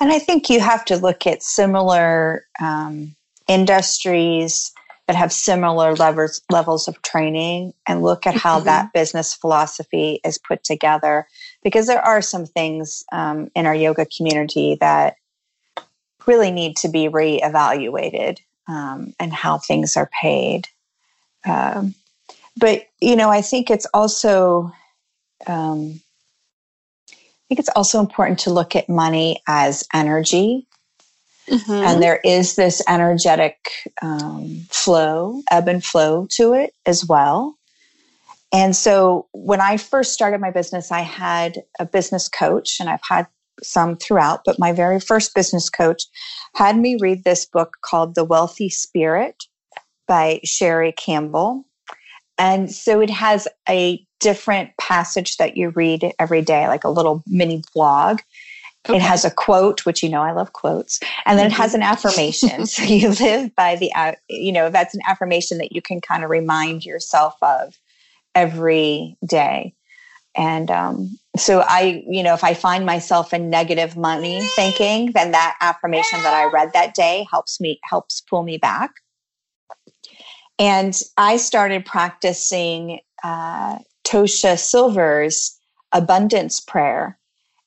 And 0.00 0.12
I 0.12 0.18
think 0.18 0.50
you 0.50 0.60
have 0.60 0.84
to 0.86 0.96
look 0.96 1.26
at 1.26 1.42
similar 1.42 2.46
um, 2.60 3.14
industries 3.48 4.72
that 5.06 5.16
have 5.16 5.32
similar 5.32 5.94
levels 5.94 6.40
levels 6.50 6.88
of 6.88 7.00
training 7.02 7.74
and 7.86 8.02
look 8.02 8.26
at 8.26 8.34
how 8.34 8.56
mm-hmm. 8.56 8.66
that 8.66 8.92
business 8.92 9.34
philosophy 9.34 10.20
is 10.24 10.38
put 10.38 10.64
together 10.64 11.26
because 11.62 11.86
there 11.86 12.00
are 12.00 12.22
some 12.22 12.46
things 12.46 13.04
um, 13.12 13.50
in 13.54 13.66
our 13.66 13.74
yoga 13.74 14.06
community 14.06 14.76
that 14.80 15.16
really 16.26 16.50
need 16.50 16.76
to 16.76 16.88
be 16.88 17.08
reevaluated 17.08 18.38
um, 18.66 19.12
and 19.20 19.32
how 19.32 19.58
things 19.58 19.96
are 19.96 20.08
paid. 20.20 20.68
Um, 21.44 21.94
but 22.56 22.84
you 23.00 23.16
know, 23.16 23.28
I 23.28 23.42
think 23.42 23.70
it's 23.70 23.86
also 23.92 24.72
um, 25.46 26.00
I 27.11 27.46
think 27.48 27.59
it's 27.59 27.70
also 27.76 28.00
important 28.00 28.38
to 28.40 28.50
look 28.50 28.74
at 28.74 28.88
money 28.88 29.42
as 29.46 29.87
energy. 29.92 30.66
Mm-hmm. 31.48 31.72
And 31.72 32.02
there 32.02 32.20
is 32.24 32.57
this 32.57 32.83
energetic 32.88 33.57
um, 34.00 34.66
flow, 34.70 35.42
ebb 35.50 35.68
and 35.68 35.85
flow 35.85 36.26
to 36.37 36.54
it 36.54 36.72
as 36.87 37.04
well. 37.04 37.57
And 38.52 38.74
so 38.74 39.26
when 39.33 39.61
I 39.61 39.76
first 39.76 40.14
started 40.14 40.40
my 40.40 40.50
business, 40.50 40.90
I 40.92 41.00
had 41.00 41.62
a 41.78 41.85
business 41.85 42.28
coach, 42.28 42.78
and 42.80 42.88
I've 42.88 43.02
had 43.07 43.26
some 43.62 43.96
throughout, 43.96 44.42
but 44.44 44.59
my 44.59 44.72
very 44.72 45.00
first 45.00 45.35
business 45.35 45.68
coach 45.68 46.04
had 46.54 46.78
me 46.78 46.96
read 47.00 47.24
this 47.24 47.44
book 47.44 47.76
called 47.83 48.14
The 48.14 48.24
Wealthy 48.24 48.68
Spirit 48.68 49.44
by 50.07 50.40
Chellie 50.44 50.96
Campbell. 50.96 51.64
And 52.38 52.72
so 52.72 53.00
it 53.00 53.11
has 53.11 53.48
a 53.68 54.04
different 54.24 54.74
passage 54.78 55.37
that 55.37 55.54
you 55.54 55.68
read 55.68 56.12
every 56.18 56.40
day, 56.40 56.66
like 56.66 56.82
a 56.82 56.88
little 56.88 57.22
mini 57.26 57.62
blog. 57.74 58.20
Okay. 58.87 58.96
It 58.96 59.02
has 59.02 59.22
a 59.22 59.30
quote, 59.30 59.84
which 59.84 60.02
you 60.02 60.08
know 60.08 60.22
I 60.22 60.32
love 60.32 60.54
quotes, 60.54 60.98
and 61.26 61.38
then 61.38 61.46
it 61.46 61.52
has 61.52 61.74
an 61.74 61.82
mm-hmm. 61.82 61.92
affirmation. 61.92 62.66
so 62.74 62.82
you 62.82 63.10
live 63.10 63.54
by 63.54 63.76
the, 63.76 63.92
you 64.30 64.50
know, 64.50 64.70
that's 64.70 64.94
an 64.94 65.02
affirmation 65.06 65.58
that 65.58 65.72
you 65.72 65.82
can 65.82 66.00
kind 66.00 66.24
of 66.24 66.30
remind 66.30 66.87
yourself 66.87 67.34
of 67.42 67.78
every 68.34 69.16
day. 69.26 69.74
And 70.37 70.70
um, 70.70 71.18
so 71.37 71.60
I, 71.60 72.02
you 72.08 72.22
know, 72.22 72.34
if 72.34 72.42
I 72.42 72.54
find 72.54 72.84
myself 72.84 73.32
in 73.32 73.50
negative 73.50 73.94
money 73.96 74.40
thinking, 74.56 75.12
then 75.12 75.32
that 75.32 75.56
affirmation 75.60 76.22
that 76.22 76.34
I 76.34 76.50
read 76.50 76.72
that 76.72 76.94
day 76.94 77.26
helps 77.30 77.60
me, 77.60 77.78
helps 77.84 78.22
pull 78.22 78.42
me 78.42 78.56
back. 78.58 78.90
And 80.58 80.98
I 81.16 81.37
started 81.37 81.84
practicing 81.84 83.00
uh, 83.22 83.78
Tosha 84.14 84.57
Silver's 84.57 85.59
abundance 85.90 86.61
prayer. 86.61 87.18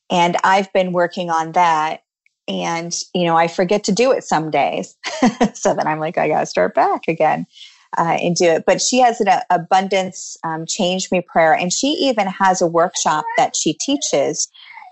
And 0.09 0.37
I've 0.45 0.71
been 0.71 0.93
working 0.93 1.29
on 1.29 1.51
that. 1.51 2.03
And, 2.47 2.95
you 3.13 3.25
know, 3.25 3.35
I 3.35 3.49
forget 3.49 3.83
to 3.85 3.91
do 3.91 4.13
it 4.13 4.23
some 4.23 4.49
days. 4.49 4.95
so 5.53 5.73
then 5.73 5.85
I'm 5.85 5.99
like, 5.99 6.17
I 6.17 6.29
got 6.29 6.39
to 6.39 6.45
start 6.45 6.73
back 6.73 7.01
again 7.09 7.45
uh, 7.97 8.17
and 8.21 8.33
do 8.33 8.45
it. 8.45 8.63
But 8.65 8.81
she 8.81 8.99
has 8.99 9.19
an 9.19 9.27
abundance 9.49 10.37
um, 10.45 10.65
change 10.65 11.11
me 11.11 11.19
prayer. 11.19 11.53
And 11.53 11.73
she 11.73 11.87
even 11.87 12.27
has 12.27 12.61
a 12.61 12.67
workshop 12.67 13.25
that 13.35 13.53
she 13.53 13.73
teaches 13.73 14.47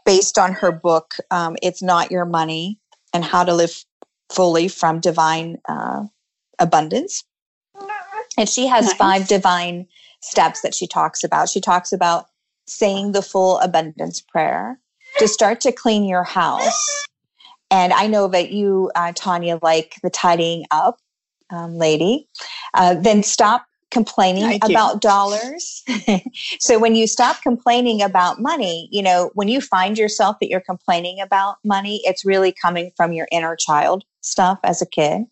based 0.05 0.37
on 0.37 0.51
her 0.51 0.73
book, 0.73 1.13
um, 1.31 1.55
It's 1.61 1.81
Not 1.81 2.11
Your 2.11 2.25
Money 2.25 2.77
and 3.13 3.23
How 3.23 3.45
to 3.45 3.53
Live 3.53 3.85
Fully 4.29 4.67
from 4.67 4.99
Divine 4.99 5.59
uh, 5.69 6.03
Abundance. 6.59 7.23
And 8.37 8.49
she 8.49 8.67
has 8.67 8.87
nice. 8.87 8.95
five 8.95 9.27
divine 9.29 9.87
steps 10.25 10.61
that 10.61 10.73
she 10.73 10.87
talks 10.87 11.23
about. 11.23 11.49
She 11.49 11.61
talks 11.61 11.91
about 11.91 12.27
saying 12.67 13.11
the 13.11 13.21
full 13.21 13.59
abundance 13.59 14.21
prayer 14.21 14.79
to 15.19 15.27
start 15.27 15.61
to 15.61 15.71
clean 15.71 16.03
your 16.03 16.23
house. 16.23 17.05
And 17.71 17.93
I 17.93 18.07
know 18.07 18.27
that 18.27 18.51
you, 18.51 18.91
uh, 18.95 19.13
Tanya, 19.15 19.59
like 19.61 19.95
the 20.03 20.09
tidying 20.09 20.65
up 20.71 20.99
um, 21.49 21.77
lady. 21.77 22.27
Uh, 22.73 22.95
then 22.95 23.23
stop 23.23 23.65
complaining 23.91 24.59
about 24.63 25.01
dollars. 25.01 25.83
so 26.59 26.79
when 26.79 26.95
you 26.95 27.07
stop 27.07 27.41
complaining 27.41 28.01
about 28.01 28.41
money, 28.41 28.89
you 28.91 29.01
know, 29.01 29.31
when 29.35 29.47
you 29.47 29.61
find 29.61 29.97
yourself 29.97 30.37
that 30.41 30.49
you're 30.49 30.59
complaining 30.59 31.21
about 31.21 31.57
money, 31.63 32.01
it's 32.03 32.25
really 32.25 32.51
coming 32.51 32.91
from 32.97 33.13
your 33.13 33.27
inner 33.31 33.55
child 33.55 34.03
stuff 34.21 34.59
as 34.63 34.81
a 34.81 34.85
kid 34.85 35.25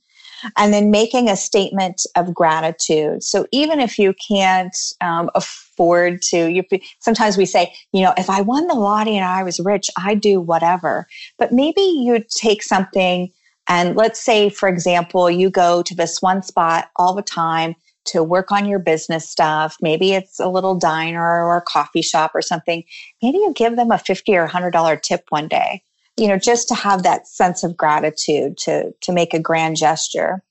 and 0.58 0.74
then 0.74 0.92
making 0.92 1.30
a 1.30 1.36
statement 1.36 2.06
of 2.16 2.34
gratitude. 2.34 3.24
So 3.24 3.46
even 3.52 3.80
if 3.80 3.98
you 3.98 4.14
can't 4.28 4.76
um, 5.02 5.30
afford 5.36 6.22
to, 6.24 6.52
you, 6.52 6.64
sometimes 7.00 7.38
we 7.38 7.46
say, 7.46 7.74
you 7.92 8.02
know, 8.02 8.14
if 8.18 8.30
I 8.30 8.42
won 8.42 8.68
the 8.68 8.74
lottery 8.74 9.16
and 9.16 9.26
I 9.26 9.44
was 9.44 9.60
rich, 9.60 9.90
I'd 9.98 10.22
do 10.22 10.40
whatever. 10.40 11.08
But 11.38 11.52
maybe 11.52 11.82
you 11.82 12.24
take 12.30 12.64
something 12.64 13.32
and 13.68 13.96
let's 13.96 14.24
say, 14.24 14.50
for 14.50 14.68
example, 14.68 15.32
you 15.32 15.50
go 15.50 15.82
to 15.84 15.96
this 15.96 16.22
one 16.22 16.42
spot 16.42 16.90
all 16.98 17.14
the 17.14 17.22
time 17.22 17.76
to 18.06 18.22
work 18.22 18.52
on 18.52 18.66
your 18.66 18.80
business 18.80 19.30
stuff. 19.30 19.78
Maybe 19.82 20.14
it's 20.14 20.40
a 20.40 20.50
little 20.50 20.76
diner 20.76 21.22
or 21.22 21.56
a 21.56 21.62
coffee 21.62 22.02
shop 22.02 22.32
or 22.34 22.42
something. 22.42 22.84
Maybe 23.22 23.38
you 23.38 23.54
give 23.56 23.78
them 23.78 23.92
a 23.92 23.98
50 23.98 24.36
or 24.36 24.48
$100 24.48 25.02
tip 25.02 25.24
one 25.30 25.48
day 25.48 25.82
you 26.18 26.28
know, 26.28 26.38
just 26.38 26.68
to 26.68 26.76
have 26.76 27.04
that 27.04 27.28
sense 27.28 27.64
of 27.64 27.76
gratitude 27.76 28.58
to, 28.58 28.94
to 29.02 29.12
make 29.12 29.34
a 29.34 29.40
grand 29.40 29.78
gesture. 29.78 30.44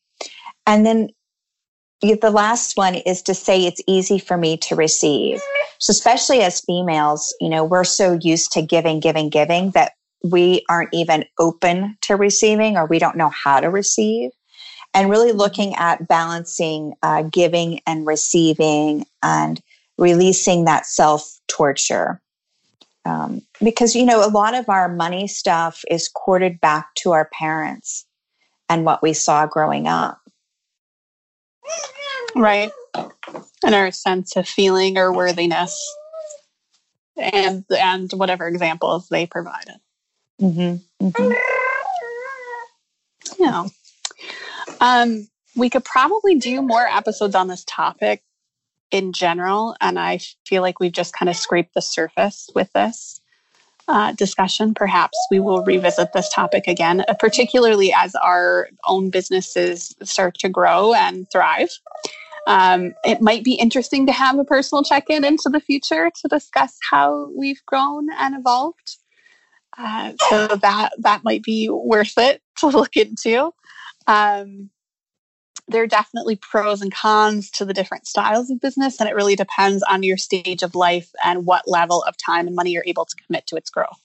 And 0.66 0.84
then 0.86 1.10
the 2.00 2.30
last 2.30 2.76
one 2.76 2.96
is 2.96 3.22
to 3.22 3.34
say 3.34 3.64
it's 3.64 3.80
easy 3.86 4.18
for 4.18 4.36
me 4.36 4.56
to 4.58 4.74
receive. 4.74 5.40
So 5.78 5.92
especially 5.92 6.42
as 6.42 6.60
females, 6.60 7.34
you 7.40 7.48
know, 7.48 7.64
we're 7.64 7.84
so 7.84 8.18
used 8.20 8.52
to 8.52 8.62
giving, 8.62 9.00
giving, 9.00 9.30
giving 9.30 9.70
that 9.70 9.92
we 10.24 10.64
aren't 10.68 10.92
even 10.92 11.24
open 11.38 11.96
to 12.02 12.16
receiving 12.16 12.76
or 12.76 12.86
we 12.86 12.98
don't 12.98 13.16
know 13.16 13.30
how 13.30 13.60
to 13.60 13.68
receive. 13.68 14.30
And 14.94 15.10
really 15.10 15.32
looking 15.32 15.74
at 15.76 16.06
balancing 16.06 16.94
uh, 17.02 17.22
giving 17.22 17.80
and 17.86 18.06
receiving 18.06 19.06
and 19.22 19.60
releasing 19.96 20.64
that 20.66 20.86
self 20.86 21.40
torture. 21.48 22.21
Um, 23.04 23.42
because, 23.62 23.96
you 23.96 24.04
know, 24.04 24.24
a 24.24 24.30
lot 24.30 24.54
of 24.54 24.68
our 24.68 24.88
money 24.88 25.26
stuff 25.26 25.84
is 25.90 26.08
courted 26.08 26.60
back 26.60 26.94
to 26.98 27.12
our 27.12 27.28
parents 27.32 28.06
and 28.68 28.84
what 28.84 29.02
we 29.02 29.12
saw 29.12 29.46
growing 29.46 29.88
up. 29.88 30.20
Right. 32.34 32.70
And 33.64 33.74
our 33.74 33.90
sense 33.90 34.36
of 34.36 34.48
feeling 34.48 34.98
or 34.98 35.12
worthiness 35.12 35.80
and 37.16 37.64
and 37.70 38.10
whatever 38.12 38.48
examples 38.48 39.08
they 39.08 39.26
provided. 39.26 39.76
Mm-hmm. 40.40 41.06
Mm-hmm. 41.06 41.32
Yeah. 43.38 43.66
Um, 44.80 45.28
we 45.56 45.70
could 45.70 45.84
probably 45.84 46.36
do 46.36 46.62
more 46.62 46.86
episodes 46.86 47.34
on 47.34 47.48
this 47.48 47.64
topic 47.66 48.22
in 48.92 49.12
general. 49.12 49.74
And 49.80 49.98
I 49.98 50.20
feel 50.46 50.62
like 50.62 50.78
we've 50.78 50.92
just 50.92 51.14
kind 51.14 51.28
of 51.28 51.36
scraped 51.36 51.74
the 51.74 51.82
surface 51.82 52.48
with 52.54 52.72
this 52.72 53.20
uh, 53.88 54.12
discussion. 54.12 54.74
Perhaps 54.74 55.18
we 55.30 55.40
will 55.40 55.64
revisit 55.64 56.12
this 56.12 56.28
topic 56.28 56.68
again, 56.68 57.04
uh, 57.08 57.14
particularly 57.18 57.92
as 57.92 58.14
our 58.14 58.68
own 58.86 59.10
businesses 59.10 59.96
start 60.04 60.38
to 60.38 60.48
grow 60.48 60.94
and 60.94 61.26
thrive. 61.32 61.70
Um, 62.46 62.94
it 63.04 63.20
might 63.20 63.44
be 63.44 63.54
interesting 63.54 64.06
to 64.06 64.12
have 64.12 64.38
a 64.38 64.44
personal 64.44 64.82
check 64.82 65.04
in 65.08 65.24
into 65.24 65.48
the 65.48 65.60
future 65.60 66.10
to 66.10 66.28
discuss 66.28 66.76
how 66.90 67.30
we've 67.36 67.64
grown 67.66 68.08
and 68.18 68.36
evolved. 68.36 68.98
Uh, 69.78 70.12
so 70.28 70.48
that 70.48 70.90
that 70.98 71.24
might 71.24 71.42
be 71.42 71.68
worth 71.70 72.18
it 72.18 72.42
to 72.58 72.66
look 72.66 72.96
into. 72.96 73.52
Um, 74.06 74.70
there 75.72 75.82
are 75.82 75.88
definitely 75.88 76.36
pros 76.36 76.82
and 76.82 76.92
cons 76.92 77.50
to 77.52 77.64
the 77.64 77.74
different 77.74 78.06
styles 78.06 78.50
of 78.50 78.60
business, 78.60 79.00
and 79.00 79.08
it 79.08 79.14
really 79.14 79.36
depends 79.36 79.82
on 79.82 80.02
your 80.02 80.16
stage 80.16 80.62
of 80.62 80.74
life 80.74 81.10
and 81.24 81.46
what 81.46 81.66
level 81.66 82.02
of 82.04 82.16
time 82.16 82.46
and 82.46 82.54
money 82.54 82.70
you're 82.70 82.84
able 82.86 83.04
to 83.04 83.16
commit 83.26 83.46
to 83.48 83.56
its 83.56 83.70
growth. 83.70 84.00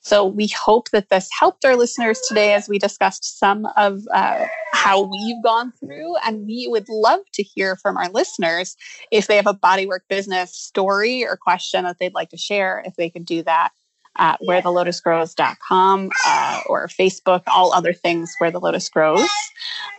So, 0.00 0.24
we 0.24 0.48
hope 0.48 0.90
that 0.90 1.10
this 1.10 1.28
helped 1.38 1.64
our 1.64 1.76
listeners 1.76 2.20
today 2.26 2.54
as 2.54 2.68
we 2.68 2.80
discussed 2.80 3.38
some 3.38 3.66
of 3.76 4.00
uh, 4.12 4.46
how 4.72 5.02
we've 5.02 5.40
gone 5.44 5.72
through. 5.78 6.16
And 6.26 6.44
we 6.44 6.66
would 6.68 6.88
love 6.88 7.20
to 7.34 7.42
hear 7.44 7.76
from 7.76 7.96
our 7.96 8.08
listeners 8.08 8.76
if 9.12 9.28
they 9.28 9.36
have 9.36 9.46
a 9.46 9.54
bodywork 9.54 10.00
business 10.08 10.56
story 10.56 11.24
or 11.24 11.36
question 11.36 11.84
that 11.84 11.98
they'd 12.00 12.14
like 12.14 12.30
to 12.30 12.36
share, 12.36 12.82
if 12.84 12.96
they 12.96 13.10
could 13.10 13.24
do 13.24 13.44
that 13.44 13.70
at 14.16 14.40
wherethelotusgrows.com 14.40 16.10
uh, 16.26 16.60
or 16.66 16.86
Facebook, 16.88 17.42
all 17.46 17.72
other 17.72 17.92
things 17.92 18.34
where 18.38 18.50
the 18.50 18.60
lotus 18.60 18.88
grows. 18.88 19.28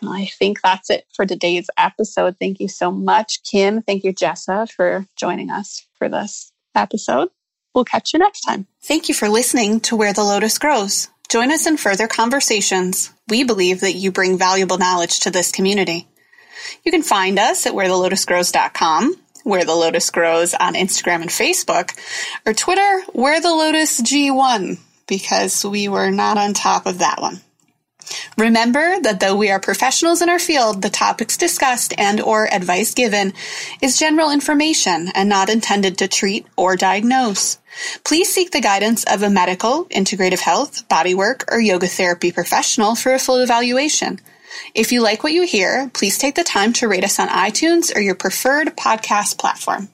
I 0.04 0.26
think 0.38 0.62
that's 0.62 0.90
it 0.90 1.06
for 1.14 1.26
today's 1.26 1.68
episode. 1.78 2.38
Thank 2.40 2.60
you 2.60 2.68
so 2.68 2.92
much, 2.92 3.42
Kim. 3.44 3.82
Thank 3.82 4.04
you, 4.04 4.14
Jessa, 4.14 4.70
for 4.72 5.06
joining 5.16 5.50
us 5.50 5.86
for 5.98 6.10
this 6.10 6.52
episode. 6.76 7.30
We'll 7.74 7.86
catch 7.86 8.14
you 8.14 8.20
next 8.20 8.42
time. 8.42 8.68
Thank 8.82 9.10
you 9.10 9.16
for 9.16 9.30
listening 9.30 9.80
to 9.82 9.96
Where 9.96 10.14
the 10.14 10.24
Lotus 10.24 10.60
Grows. 10.60 11.10
Join 11.30 11.52
us 11.52 11.66
in 11.66 11.78
further 11.78 12.08
conversations. 12.08 13.12
We 13.28 13.44
believe 13.44 13.82
that 13.82 13.96
you 13.96 14.12
bring 14.12 14.38
valuable 14.38 14.78
knowledge 14.78 15.22
to 15.22 15.32
this 15.32 15.52
community. 15.52 16.08
You 16.84 16.92
can 16.92 17.02
find 17.02 17.40
us 17.40 17.66
at 17.66 17.74
wherethelotusgrows.com 17.74 19.16
where 19.44 19.66
the 19.66 19.76
lotus 19.76 20.10
grows 20.10 20.54
on 20.54 20.74
Instagram 20.74 21.22
and 21.22 21.30
Facebook, 21.30 21.92
or 22.46 22.54
Twitter, 22.54 23.02
where 23.14 23.42
the 23.42 23.54
lotus 23.54 24.02
G1, 24.02 24.80
because 25.08 25.64
we 25.66 25.88
were 25.88 26.12
not 26.12 26.38
on 26.38 26.54
top 26.54 26.86
of 26.86 27.00
that 27.00 27.22
one. 27.22 27.42
Remember 28.38 29.00
that 29.02 29.20
though 29.20 29.36
we 29.36 29.50
are 29.50 29.60
professionals 29.60 30.22
in 30.22 30.30
our 30.30 30.40
field, 30.40 30.82
the 30.82 30.90
topics 30.90 31.38
discussed 31.38 31.94
and 31.98 32.20
or 32.20 32.52
advice 32.54 32.94
given 32.94 33.34
is 33.82 33.98
general 33.98 34.32
information 34.32 35.10
and 35.16 35.30
not 35.30 35.50
intended 35.50 35.98
to 35.98 36.08
treat 36.08 36.46
or 36.58 36.76
diagnose. 36.76 37.60
Please 38.04 38.32
seek 38.34 38.52
the 38.52 38.62
guidance 38.62 39.04
of 39.06 39.24
a 39.24 39.30
medical, 39.30 39.86
integrative 39.86 40.40
health, 40.40 40.88
bodywork, 40.90 41.44
or 41.52 41.60
yoga 41.60 41.88
therapy 41.88 42.32
professional 42.32 42.96
for 42.96 43.14
a 43.14 43.20
full 43.20 43.38
evaluation. 43.38 44.20
If 44.74 44.92
you 44.92 45.02
like 45.02 45.24
what 45.24 45.34
you 45.34 45.44
hear, 45.44 45.90
please 45.94 46.18
take 46.18 46.36
the 46.36 46.44
time 46.44 46.74
to 46.74 46.88
rate 46.88 47.04
us 47.04 47.20
on 47.20 47.28
iTunes 47.28 47.96
or 47.96 48.00
your 48.00 48.16
preferred 48.16 48.76
podcast 48.76 49.38
platform. 49.38 49.90